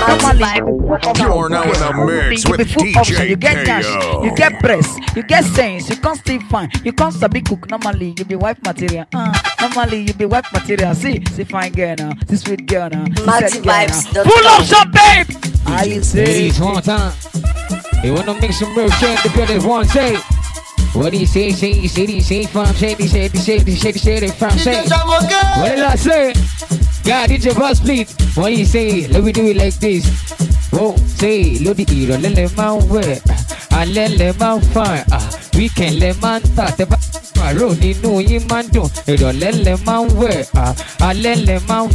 normally. 0.07 0.81
You're 1.17 1.49
now 1.49 1.63
in 1.63 1.71
the 1.71 2.29
mix 2.29 2.47
with 2.47 2.57
be 2.59 2.63
full 2.65 2.97
option, 2.97 3.15
DJ 3.15 3.29
you 3.29 3.35
get 3.35 3.65
cash, 3.65 3.85
you 4.23 4.35
get 4.35 4.59
press, 4.59 4.97
you 5.15 5.23
get 5.23 5.43
sense, 5.45 5.89
you 5.89 5.95
can't 5.95 6.17
stay 6.17 6.39
fine, 6.39 6.69
you 6.83 6.93
can't 6.93 7.13
sabi 7.13 7.41
cook 7.41 7.69
normally, 7.69 8.13
you 8.17 8.25
be 8.25 8.35
white 8.35 8.61
material. 8.63 9.05
Uh, 9.13 9.33
normally 9.61 10.01
you 10.01 10.13
be 10.13 10.25
white 10.25 10.51
material. 10.51 10.93
See, 10.95 11.23
see 11.31 11.43
fine 11.45 11.71
girl 11.71 11.95
now, 11.97 12.13
see 12.27 12.35
sweet 12.35 12.65
girl 12.65 12.89
now, 12.89 13.05
see 13.05 13.25
Multi 13.25 13.47
sexy 13.47 13.61
girl 13.61 13.85
now. 13.85 13.87
vibes 13.87 14.07
Full 14.11 14.43
com. 14.43 14.61
option, 14.61 14.91
babe. 14.91 15.27
I 15.65 15.99
say. 16.01 16.25
Ladies, 16.25 16.59
one 16.59 16.81
time. 16.83 17.13
You 18.03 18.13
wanna 18.13 18.33
make 18.41 18.51
some 18.51 18.75
real 18.75 18.89
change 18.89 19.21
the 19.23 19.29
building 19.29 19.63
one 19.67 19.85
say. 19.85 20.17
What 20.93 21.13
do 21.13 21.17
you 21.17 21.25
say, 21.25 21.51
say, 21.51 21.87
say, 21.87 22.19
say, 22.19 22.45
from 22.45 22.65
say, 22.67 22.95
say, 22.95 23.29
say, 23.29 23.59
say, 23.59 23.91
say, 23.93 24.27
from 24.27 24.51
say. 24.51 24.81
What 24.83 25.75
did 25.75 25.79
I 25.79 25.95
say? 25.95 26.90
God, 27.03 27.29
did 27.29 27.43
your 27.43 27.55
boss 27.55 27.79
please? 27.79 28.13
Do 28.35 28.47
you 28.47 28.65
say? 28.65 29.07
Let 29.07 29.23
me 29.23 29.31
do 29.31 29.45
it 29.47 29.57
like 29.57 29.75
this. 29.79 30.05
Whoa, 30.71 30.95
say, 30.97 31.57
load 31.59 31.77
the 31.77 31.83
hero, 31.93 32.17
let 32.17 32.35
them 32.35 32.49
man 32.55 32.87
wear. 32.87 33.19
I 33.71 33.85
let 33.85 34.17
them 34.17 34.37
man 34.37 34.61
fire. 34.61 35.05
We 35.55 35.69
can 35.69 35.99
let 35.99 36.21
man 36.21 36.43
start 36.45 36.79
pàrọ̀ 37.41 37.73
nínú 37.81 38.11
yín 38.29 38.41
máa 38.49 38.61
ń 38.61 38.65
dùn 38.73 38.87
ìrọ̀lẹ́ 39.11 39.51
lẹ 39.65 39.73
máa 39.85 40.01
ń 40.01 40.07
wẹ̀ 40.21 40.37
alẹ́ 41.09 41.35
lẹ 41.47 41.55
máa 41.69 41.83
ń 41.83 41.89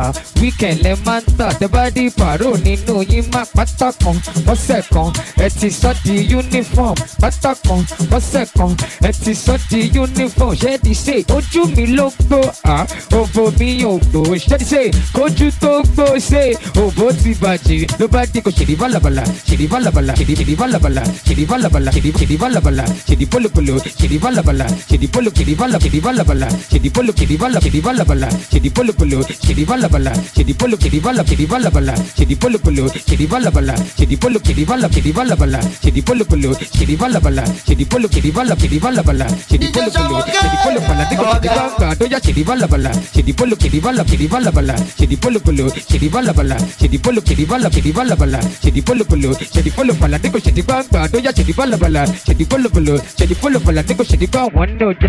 ah, 0.00 0.10
weekend 0.40 0.78
lẹ 0.84 0.92
máa 1.06 1.20
ń 1.20 1.24
tà 1.38 1.46
tẹ́bádì 1.60 2.04
pàrọ̀ 2.18 2.54
nínú 2.64 2.94
yín 3.10 3.24
máa 3.32 3.44
pátá 3.56 3.88
kan 4.02 4.16
ọ̀sẹ̀ 4.52 4.82
kan 4.94 5.08
ẹ 5.44 5.48
sọ 5.80 5.90
di 6.04 6.16
uniform 6.40 6.96
pátá 7.22 7.50
kan 7.66 7.80
ọ̀sẹ̀ 8.16 8.46
kan 8.58 8.70
sọ 9.44 9.54
di 9.70 9.80
uniform 10.04 10.54
ti 10.84 10.92
ṣe 11.04 11.16
ojú 11.36 11.62
mi 11.76 11.84
ló 11.96 12.06
gbó 12.28 12.40
òbò 13.20 13.42
mi 13.58 13.68
ò 13.90 13.92
gbó 14.10 14.20
ṣé 14.48 14.55
ti 14.58 14.64
ṣe 14.64 14.82
kójú 15.12 15.50
tó 15.60 15.82
gbó 15.92 16.04
ṣe 16.18 16.42
òbò 16.82 17.12
ti 17.22 17.30
bàjẹ́ 17.42 17.86
ló 18.00 18.06
bá 18.08 18.24
dé 18.32 18.40
kò 18.40 18.50
ṣèdí 18.50 18.74
bálabàlà 18.76 19.22
ṣèdí 19.48 19.66
bálabàlà 19.68 20.12
ṣèdí 20.18 20.54
bálabàlà 20.56 21.02
ṣèdí 21.26 21.44
bálabàlà 21.46 21.90
ṣèdí 21.92 22.36
bálabàlà 22.42 22.84
ṣèdí 23.08 23.26
pólopolo 23.32 23.74
ṣèdí 24.00 24.18
bálabàlà 24.18 24.66
ṣèdí 24.90 25.06
polo 25.12 25.30
ṣèdí 25.36 25.54
bálabàlà 25.60 25.78
ṣèdí 25.82 26.00
bálabàlà 26.00 26.48
ṣèdí 26.70 26.90
polo 26.94 27.12
ṣèdí 27.18 27.36
bálabàlà 27.36 27.58
ṣèdí 27.64 27.80
bálabàlà 27.86 28.28
ṣèdí 28.52 28.70
pólopolo 28.76 29.18
ṣèdí 29.46 29.64
bálabàlà 29.70 30.12
ṣèdí 30.36 30.54
polo 30.60 30.76
ṣèdí 30.76 31.00
bálabàlà 31.04 31.24
ṣèdí 31.26 31.46
bálabàlà 31.50 31.94
ṣèdí 32.16 32.34
pólopolo 32.42 32.82
ṣèdí 33.08 33.26
bálabàlà 33.32 33.74
ṣèdí 33.98 34.14
polo 34.16 34.38
ṣèdí 34.44 34.64
bálabàlà 34.66 34.88
ṣèdí 34.94 35.12
bálabàlà 35.16 35.58
ṣèdí 35.82 36.00
pólopolo 36.06 36.50
ṣèdí 36.76 36.94
bálabàlà 36.96 37.44
ṣèdí 37.66 37.84
polo 37.90 38.06
ṣèdí 38.14 38.30
bálabàlà 38.36 38.56
ṣèdí 38.62 38.78
bálabàlà 38.84 39.26
ṣèdí 39.50 39.66
pólopolo 39.74 40.18
ṣèdí 40.26 41.16
kò 41.16 41.24
ṣèdí 41.32 41.48
gbàgbà 41.48 41.94
tó 41.98 42.04
yá 42.12 42.18
ṣèdí 42.24 42.42
bálabàlà 42.48 42.90
ṣèdí 43.14 43.32
polo 43.38 43.54
ṣèdí 43.62 43.78
bálabàlà 43.80 44.04
ṣèdí 44.10 44.26
bálabàlà 44.36 44.74
ṣèdí 44.98 45.16
pólopolo 45.22 45.64
ṣèdí 45.90 46.08
bálabàlà 46.14 46.56
ṣèdí 46.80 46.98
polo 47.04 47.20
ṣèdí 47.26 47.44
bálabàlà 47.50 47.68
ṣèdí 47.74 47.90
bálabàlà 47.96 48.38
ṣèdí 48.62 48.80
pólopolo 48.86 49.30
ṣèdí 49.54 49.70
polo 49.76 49.92
pàlàdé 50.00 50.28
kò 50.34 50.38
ṣèdí 50.46 50.62
gbàgbà 50.66 51.00
tó 51.12 51.18
yá 51.24 51.30
ṣèdí 51.36 51.52
bálabàlà 51.58 52.02
ṣèdí 52.26 52.44
pólopolo 52.50 52.94
ṣèdí 53.18 53.34
polo 53.42 53.58
pàlàdé 53.66 53.92
kò 53.98 54.04
ṣèdí 54.10 54.26
gbàgbà 54.32 54.52
wọn 54.58 54.68
ní 54.78 54.84
ojú. 54.90 55.08